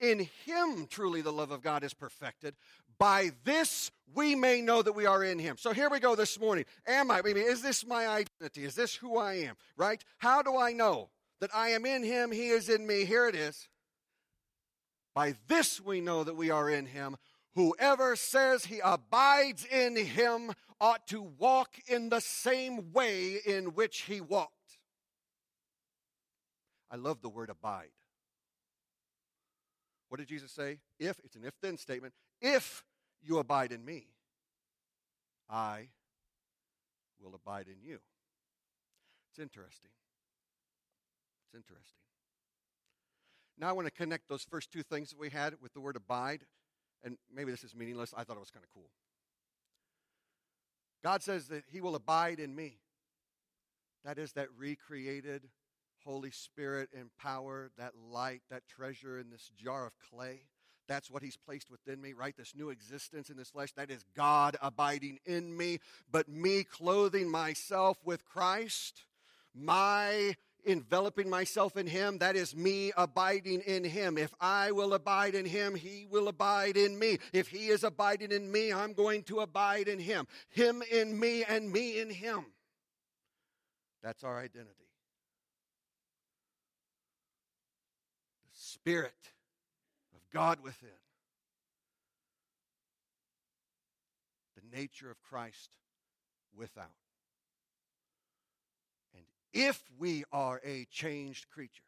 in 0.00 0.28
him 0.44 0.86
truly 0.88 1.22
the 1.22 1.32
love 1.32 1.50
of 1.50 1.62
God 1.62 1.82
is 1.82 1.94
perfected. 1.94 2.54
By 2.98 3.30
this 3.44 3.90
we 4.14 4.34
may 4.34 4.60
know 4.60 4.82
that 4.82 4.92
we 4.92 5.06
are 5.06 5.24
in 5.24 5.38
him. 5.38 5.56
So 5.58 5.72
here 5.72 5.88
we 5.88 6.00
go 6.00 6.14
this 6.14 6.38
morning. 6.38 6.64
Am 6.86 7.10
I? 7.10 7.18
I 7.18 7.22
mean, 7.22 7.36
is 7.36 7.62
this 7.62 7.86
my 7.86 8.06
identity? 8.06 8.64
Is 8.64 8.74
this 8.74 8.94
who 8.94 9.18
I 9.18 9.34
am? 9.34 9.56
Right? 9.76 10.02
How 10.18 10.42
do 10.42 10.56
I 10.56 10.72
know 10.72 11.08
that 11.40 11.50
I 11.54 11.70
am 11.70 11.86
in 11.86 12.02
him, 12.02 12.30
he 12.30 12.48
is 12.48 12.68
in 12.68 12.86
me? 12.86 13.04
Here 13.04 13.26
it 13.26 13.34
is. 13.34 13.68
By 15.14 15.34
this 15.48 15.80
we 15.80 16.00
know 16.00 16.24
that 16.24 16.36
we 16.36 16.50
are 16.50 16.68
in 16.68 16.86
him. 16.86 17.16
Whoever 17.54 18.16
says 18.16 18.64
he 18.64 18.80
abides 18.82 19.64
in 19.64 19.96
him 19.96 20.52
ought 20.80 21.06
to 21.08 21.20
walk 21.20 21.74
in 21.86 22.08
the 22.08 22.20
same 22.20 22.92
way 22.92 23.38
in 23.44 23.74
which 23.74 24.02
he 24.02 24.20
walked. 24.20 24.54
I 26.90 26.96
love 26.96 27.20
the 27.22 27.28
word 27.28 27.50
abide. 27.50 27.90
What 30.08 30.18
did 30.18 30.28
Jesus 30.28 30.50
say? 30.50 30.78
If, 30.98 31.18
it's 31.24 31.36
an 31.36 31.44
if 31.44 31.54
then 31.60 31.76
statement, 31.76 32.14
if 32.40 32.84
you 33.22 33.38
abide 33.38 33.72
in 33.72 33.84
me, 33.84 34.06
I 35.48 35.88
will 37.20 37.34
abide 37.34 37.66
in 37.66 37.76
you. 37.82 37.98
It's 39.30 39.38
interesting. 39.38 39.90
It's 41.46 41.54
interesting. 41.54 42.00
Now 43.58 43.68
I 43.68 43.72
want 43.72 43.86
to 43.86 43.92
connect 43.92 44.28
those 44.28 44.42
first 44.42 44.72
two 44.72 44.82
things 44.82 45.10
that 45.10 45.18
we 45.18 45.30
had 45.30 45.54
with 45.60 45.74
the 45.74 45.80
word 45.80 45.96
abide, 45.96 46.40
and 47.04 47.16
maybe 47.34 47.50
this 47.50 47.64
is 47.64 47.74
meaningless. 47.74 48.12
I 48.16 48.24
thought 48.24 48.36
it 48.36 48.40
was 48.40 48.50
kind 48.50 48.64
of 48.64 48.70
cool. 48.74 48.90
God 51.02 51.22
says 51.22 51.48
that 51.48 51.64
He 51.70 51.80
will 51.80 51.94
abide 51.94 52.38
in 52.38 52.54
me. 52.54 52.78
That 54.04 54.18
is 54.18 54.32
that 54.32 54.48
recreated 54.56 55.48
Holy 56.04 56.30
Spirit 56.30 56.90
and 56.96 57.10
power, 57.18 57.70
that 57.78 57.92
light, 58.10 58.42
that 58.50 58.66
treasure 58.66 59.18
in 59.18 59.30
this 59.30 59.50
jar 59.56 59.86
of 59.86 59.92
clay. 60.10 60.42
That's 60.88 61.10
what 61.10 61.22
He's 61.22 61.36
placed 61.36 61.70
within 61.70 62.00
me, 62.00 62.12
right? 62.12 62.36
This 62.36 62.54
new 62.54 62.70
existence 62.70 63.30
in 63.30 63.36
this 63.36 63.50
flesh. 63.50 63.72
That 63.72 63.90
is 63.90 64.04
God 64.16 64.56
abiding 64.60 65.18
in 65.24 65.56
me, 65.56 65.78
but 66.10 66.28
me 66.28 66.64
clothing 66.64 67.30
myself 67.30 67.98
with 68.04 68.24
Christ. 68.24 69.04
My 69.54 70.36
enveloping 70.64 71.28
myself 71.28 71.76
in 71.76 71.86
Him, 71.86 72.18
that 72.18 72.36
is 72.36 72.54
me 72.54 72.92
abiding 72.96 73.60
in 73.60 73.84
Him. 73.84 74.18
If 74.18 74.34
I 74.40 74.70
will 74.72 74.94
abide 74.94 75.34
in 75.34 75.44
Him, 75.44 75.74
He 75.74 76.06
will 76.10 76.28
abide 76.28 76.76
in 76.76 76.98
me. 76.98 77.18
If 77.32 77.48
He 77.48 77.68
is 77.68 77.84
abiding 77.84 78.32
in 78.32 78.50
me, 78.50 78.72
I'm 78.72 78.92
going 78.92 79.22
to 79.24 79.40
abide 79.40 79.88
in 79.88 79.98
Him. 79.98 80.26
Him 80.50 80.82
in 80.90 81.18
me 81.18 81.44
and 81.44 81.70
me 81.72 82.00
in 82.00 82.10
Him. 82.10 82.46
That's 84.02 84.24
our 84.24 84.38
identity. 84.38 84.74
The 88.44 88.60
Spirit 88.60 89.12
of 90.14 90.20
God 90.32 90.60
within. 90.62 90.88
The 94.56 94.76
nature 94.76 95.10
of 95.10 95.20
Christ 95.22 95.70
without. 96.56 96.99
If 99.52 99.82
we 99.98 100.24
are 100.32 100.60
a 100.64 100.86
changed 100.90 101.48
creature, 101.48 101.82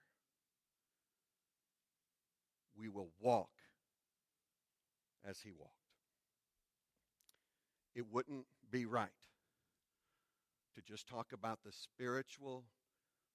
we 2.76 2.88
will 2.88 3.10
walk 3.20 3.50
as 5.24 5.40
he 5.40 5.52
walked. 5.52 5.70
It 7.94 8.06
wouldn't 8.10 8.46
be 8.70 8.86
right 8.86 9.10
to 10.74 10.82
just 10.82 11.06
talk 11.06 11.32
about 11.32 11.60
the 11.64 11.72
spiritual, 11.72 12.64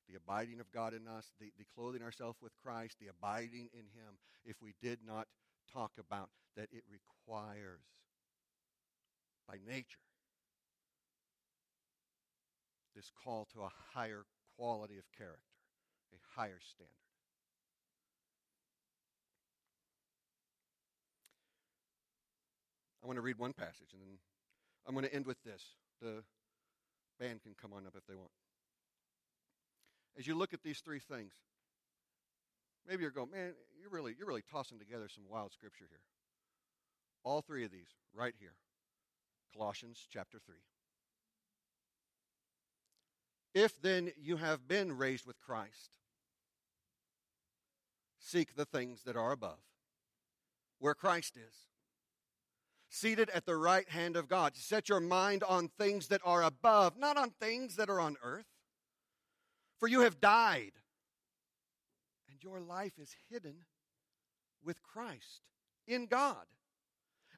the 0.10 0.16
abiding 0.16 0.60
of 0.60 0.72
God 0.72 0.94
in 0.94 1.08
us, 1.08 1.32
the, 1.40 1.52
the 1.58 1.66
clothing 1.76 2.02
ourselves 2.02 2.40
with 2.42 2.52
Christ, 2.64 2.98
the 3.00 3.08
abiding 3.08 3.70
in 3.74 3.86
him, 3.94 4.18
if 4.46 4.62
we 4.62 4.74
did 4.82 5.00
not 5.06 5.28
talk 5.72 5.92
about 6.00 6.30
that 6.56 6.70
it 6.72 6.84
requires, 6.92 7.82
by 9.48 9.58
nature, 9.66 10.07
this 12.98 13.12
call 13.24 13.48
to 13.54 13.62
a 13.62 13.70
higher 13.94 14.26
quality 14.58 14.98
of 14.98 15.06
character, 15.16 15.54
a 16.12 16.40
higher 16.40 16.60
standard. 16.60 16.92
I 23.04 23.06
want 23.06 23.18
to 23.18 23.22
read 23.22 23.38
one 23.38 23.54
passage 23.54 23.94
and 23.94 24.02
then 24.02 24.18
I'm 24.88 24.96
going 24.96 25.06
to 25.06 25.14
end 25.14 25.28
with 25.28 25.42
this. 25.44 25.64
The 26.02 26.24
band 27.20 27.44
can 27.44 27.54
come 27.62 27.72
on 27.72 27.86
up 27.86 27.94
if 27.96 28.06
they 28.08 28.16
want. 28.16 28.32
As 30.18 30.26
you 30.26 30.34
look 30.34 30.54
at 30.54 30.64
these 30.64 30.80
three 30.80 31.00
things, 31.00 31.34
maybe 32.88 33.04
you're 33.04 33.12
going, 33.12 33.30
man, 33.32 33.54
you're 33.80 33.92
really, 33.92 34.16
you're 34.18 34.28
really 34.28 34.44
tossing 34.52 34.80
together 34.80 35.08
some 35.08 35.24
wild 35.30 35.54
scripture 35.54 35.86
here. 35.88 36.02
All 37.24 37.42
three 37.42 37.64
of 37.64 37.72
these, 37.72 37.90
right 38.14 38.34
here. 38.40 38.56
Colossians 39.54 40.08
chapter 40.12 40.40
3. 40.44 40.56
If 43.58 43.82
then 43.82 44.12
you 44.22 44.38
have 44.38 44.68
been 44.68 44.96
raised 44.96 45.26
with 45.26 45.42
Christ, 45.42 45.98
seek 48.20 48.56
the 48.56 48.66
things 48.66 49.02
that 49.02 49.16
are 49.16 49.32
above, 49.32 49.58
where 50.78 50.94
Christ 50.94 51.36
is, 51.36 51.56
seated 52.88 53.32
at 53.32 53.48
the 53.48 53.56
right 53.56 53.90
hand 53.90 54.16
of 54.16 54.28
God. 54.28 54.56
Set 54.56 54.90
your 54.90 55.00
mind 55.00 55.44
on 55.44 55.70
things 55.70 56.10
that 56.10 56.22
are 56.24 56.44
above, 56.44 57.00
not 57.00 57.18
on 57.18 57.32
things 57.32 57.78
that 57.78 57.90
are 57.90 58.00
on 58.00 58.18
earth. 58.22 58.46
For 59.80 59.88
you 59.88 60.02
have 60.02 60.22
died, 60.22 60.74
and 62.30 62.44
your 62.44 62.60
life 62.60 63.00
is 63.02 63.16
hidden 63.28 63.66
with 64.64 64.84
Christ 64.84 65.42
in 65.88 66.06
God. 66.06 66.46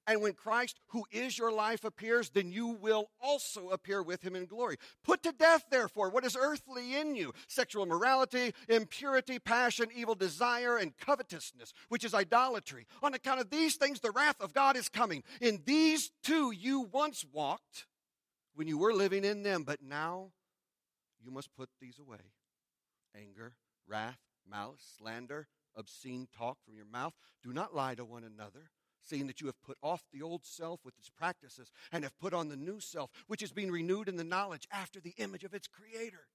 And 0.09 0.23
when 0.23 0.33
Christ, 0.33 0.79
who 0.87 1.05
is 1.11 1.37
your 1.37 1.51
life, 1.51 1.83
appears, 1.83 2.31
then 2.31 2.51
you 2.51 2.69
will 2.69 3.11
also 3.21 3.69
appear 3.69 4.01
with 4.01 4.23
him 4.23 4.35
in 4.35 4.47
glory. 4.47 4.77
Put 5.03 5.21
to 5.21 5.31
death, 5.31 5.65
therefore, 5.69 6.09
what 6.09 6.25
is 6.25 6.35
earthly 6.35 6.95
in 6.95 7.15
you 7.15 7.31
sexual 7.47 7.83
immorality, 7.83 8.55
impurity, 8.67 9.37
passion, 9.37 9.89
evil 9.95 10.15
desire, 10.15 10.77
and 10.77 10.97
covetousness, 10.97 11.73
which 11.89 12.03
is 12.03 12.15
idolatry. 12.15 12.87
On 13.03 13.13
account 13.13 13.39
of 13.39 13.51
these 13.51 13.75
things, 13.75 13.99
the 13.99 14.09
wrath 14.09 14.41
of 14.41 14.51
God 14.51 14.75
is 14.75 14.89
coming. 14.89 15.21
In 15.41 15.61
these 15.63 16.09
two 16.23 16.49
you 16.49 16.89
once 16.91 17.23
walked 17.31 17.85
when 18.55 18.67
you 18.67 18.79
were 18.79 18.93
living 18.93 19.23
in 19.23 19.43
them, 19.43 19.61
but 19.61 19.83
now 19.83 20.31
you 21.23 21.29
must 21.29 21.55
put 21.55 21.69
these 21.79 21.99
away 21.99 22.33
anger, 23.15 23.53
wrath, 23.87 24.17
malice, 24.49 24.95
slander, 24.97 25.47
obscene 25.75 26.27
talk 26.35 26.57
from 26.65 26.75
your 26.75 26.85
mouth. 26.85 27.13
Do 27.43 27.53
not 27.53 27.75
lie 27.75 27.93
to 27.93 28.03
one 28.03 28.23
another 28.23 28.71
seeing 29.09 29.27
that 29.27 29.41
you 29.41 29.47
have 29.47 29.61
put 29.63 29.77
off 29.81 30.03
the 30.13 30.21
old 30.21 30.45
self 30.45 30.79
with 30.85 30.97
its 30.97 31.09
practices 31.09 31.71
and 31.91 32.03
have 32.03 32.17
put 32.19 32.33
on 32.33 32.49
the 32.49 32.55
new 32.55 32.79
self, 32.79 33.09
which 33.27 33.41
is 33.41 33.51
being 33.51 33.71
renewed 33.71 34.07
in 34.07 34.17
the 34.17 34.23
knowledge 34.23 34.67
after 34.71 34.99
the 34.99 35.13
image 35.17 35.43
of 35.43 35.53
its 35.53 35.67
creator. 35.67 36.27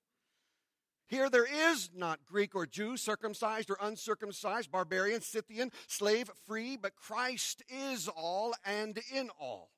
Here 1.06 1.28
there 1.28 1.46
is 1.46 1.90
not 1.94 2.24
Greek 2.24 2.54
or 2.54 2.66
Jew, 2.66 2.96
circumcised 2.96 3.70
or 3.70 3.76
uncircumcised, 3.80 4.72
barbarian, 4.72 5.20
Scythian, 5.20 5.70
slave, 5.86 6.30
free, 6.46 6.76
but 6.76 6.96
Christ 6.96 7.62
is 7.68 8.08
all 8.08 8.54
and 8.64 8.98
in 9.12 9.30
all. 9.38 9.70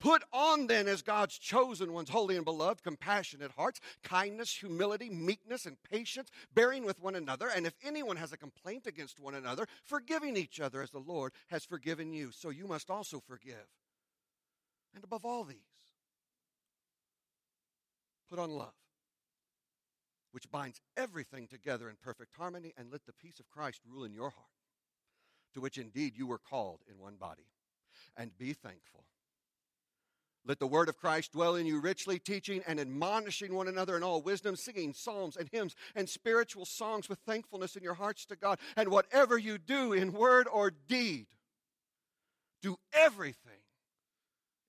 Put 0.00 0.22
on 0.32 0.66
then 0.66 0.86
as 0.86 1.02
God's 1.02 1.38
chosen 1.38 1.92
ones, 1.92 2.10
holy 2.10 2.36
and 2.36 2.44
beloved, 2.44 2.82
compassionate 2.82 3.52
hearts, 3.52 3.80
kindness, 4.02 4.54
humility, 4.54 5.08
meekness, 5.08 5.64
and 5.64 5.76
patience, 5.90 6.30
bearing 6.52 6.84
with 6.84 7.00
one 7.00 7.14
another. 7.14 7.48
And 7.48 7.66
if 7.66 7.74
anyone 7.82 8.16
has 8.16 8.32
a 8.32 8.36
complaint 8.36 8.86
against 8.86 9.18
one 9.18 9.34
another, 9.34 9.66
forgiving 9.84 10.36
each 10.36 10.60
other 10.60 10.82
as 10.82 10.90
the 10.90 10.98
Lord 10.98 11.32
has 11.48 11.64
forgiven 11.64 12.12
you. 12.12 12.32
So 12.32 12.50
you 12.50 12.66
must 12.66 12.90
also 12.90 13.22
forgive. 13.26 13.66
And 14.94 15.02
above 15.02 15.24
all 15.24 15.44
these, 15.44 15.56
put 18.28 18.38
on 18.38 18.50
love, 18.50 18.74
which 20.32 20.50
binds 20.50 20.80
everything 20.96 21.46
together 21.46 21.88
in 21.88 21.96
perfect 22.02 22.34
harmony, 22.36 22.74
and 22.76 22.90
let 22.90 23.06
the 23.06 23.12
peace 23.12 23.40
of 23.40 23.48
Christ 23.48 23.80
rule 23.88 24.04
in 24.04 24.12
your 24.12 24.30
heart, 24.30 24.46
to 25.54 25.60
which 25.60 25.78
indeed 25.78 26.16
you 26.16 26.26
were 26.26 26.38
called 26.38 26.80
in 26.90 26.98
one 26.98 27.16
body. 27.16 27.46
And 28.16 28.36
be 28.36 28.52
thankful. 28.52 29.04
Let 30.46 30.58
the 30.58 30.66
word 30.66 30.90
of 30.90 30.98
Christ 30.98 31.32
dwell 31.32 31.54
in 31.56 31.64
you 31.64 31.80
richly, 31.80 32.18
teaching 32.18 32.62
and 32.66 32.78
admonishing 32.78 33.54
one 33.54 33.66
another 33.66 33.96
in 33.96 34.02
all 34.02 34.20
wisdom, 34.20 34.56
singing 34.56 34.92
psalms 34.92 35.36
and 35.36 35.48
hymns 35.50 35.74
and 35.94 36.06
spiritual 36.06 36.66
songs 36.66 37.08
with 37.08 37.18
thankfulness 37.20 37.76
in 37.76 37.82
your 37.82 37.94
hearts 37.94 38.26
to 38.26 38.36
God. 38.36 38.58
And 38.76 38.90
whatever 38.90 39.38
you 39.38 39.56
do 39.56 39.94
in 39.94 40.12
word 40.12 40.46
or 40.52 40.70
deed, 40.70 41.26
do 42.60 42.76
everything 42.92 43.62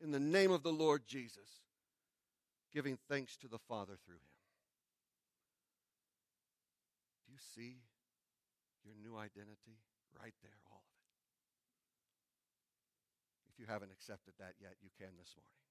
in 0.01 0.11
the 0.11 0.19
name 0.19 0.51
of 0.51 0.63
the 0.63 0.71
Lord 0.71 1.03
Jesus, 1.07 1.59
giving 2.73 2.97
thanks 3.09 3.35
to 3.37 3.47
the 3.49 3.59
Father 3.67 3.97
through 4.05 4.15
him. 4.15 4.21
Do 7.25 7.33
you 7.33 7.39
see 7.53 7.79
your 8.85 8.95
new 9.01 9.17
identity 9.17 9.79
right 10.21 10.33
there, 10.41 10.57
all 10.71 10.83
of 10.83 10.87
it? 10.87 11.03
If 13.51 13.59
you 13.59 13.65
haven't 13.67 13.91
accepted 13.91 14.33
that 14.39 14.53
yet, 14.61 14.75
you 14.81 14.89
can 14.99 15.11
this 15.17 15.35
morning. 15.35 15.64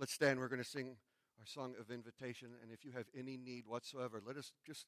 Let's 0.00 0.14
stand. 0.14 0.40
We're 0.40 0.48
going 0.48 0.62
to 0.62 0.68
sing 0.68 0.96
our 1.38 1.44
song 1.44 1.74
of 1.78 1.90
invitation. 1.90 2.48
And 2.62 2.72
if 2.72 2.86
you 2.86 2.92
have 2.92 3.04
any 3.14 3.36
need 3.36 3.64
whatsoever, 3.66 4.22
let 4.26 4.38
us 4.38 4.50
just, 4.66 4.86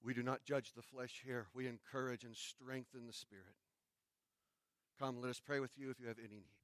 we 0.00 0.14
do 0.14 0.22
not 0.22 0.44
judge 0.44 0.74
the 0.76 0.82
flesh 0.82 1.22
here. 1.26 1.48
We 1.54 1.66
encourage 1.66 2.22
and 2.22 2.36
strengthen 2.36 3.08
the 3.08 3.12
spirit. 3.12 3.56
Come, 5.00 5.20
let 5.20 5.30
us 5.30 5.40
pray 5.44 5.58
with 5.58 5.72
you 5.76 5.90
if 5.90 5.98
you 5.98 6.06
have 6.06 6.20
any 6.20 6.36
need. 6.36 6.63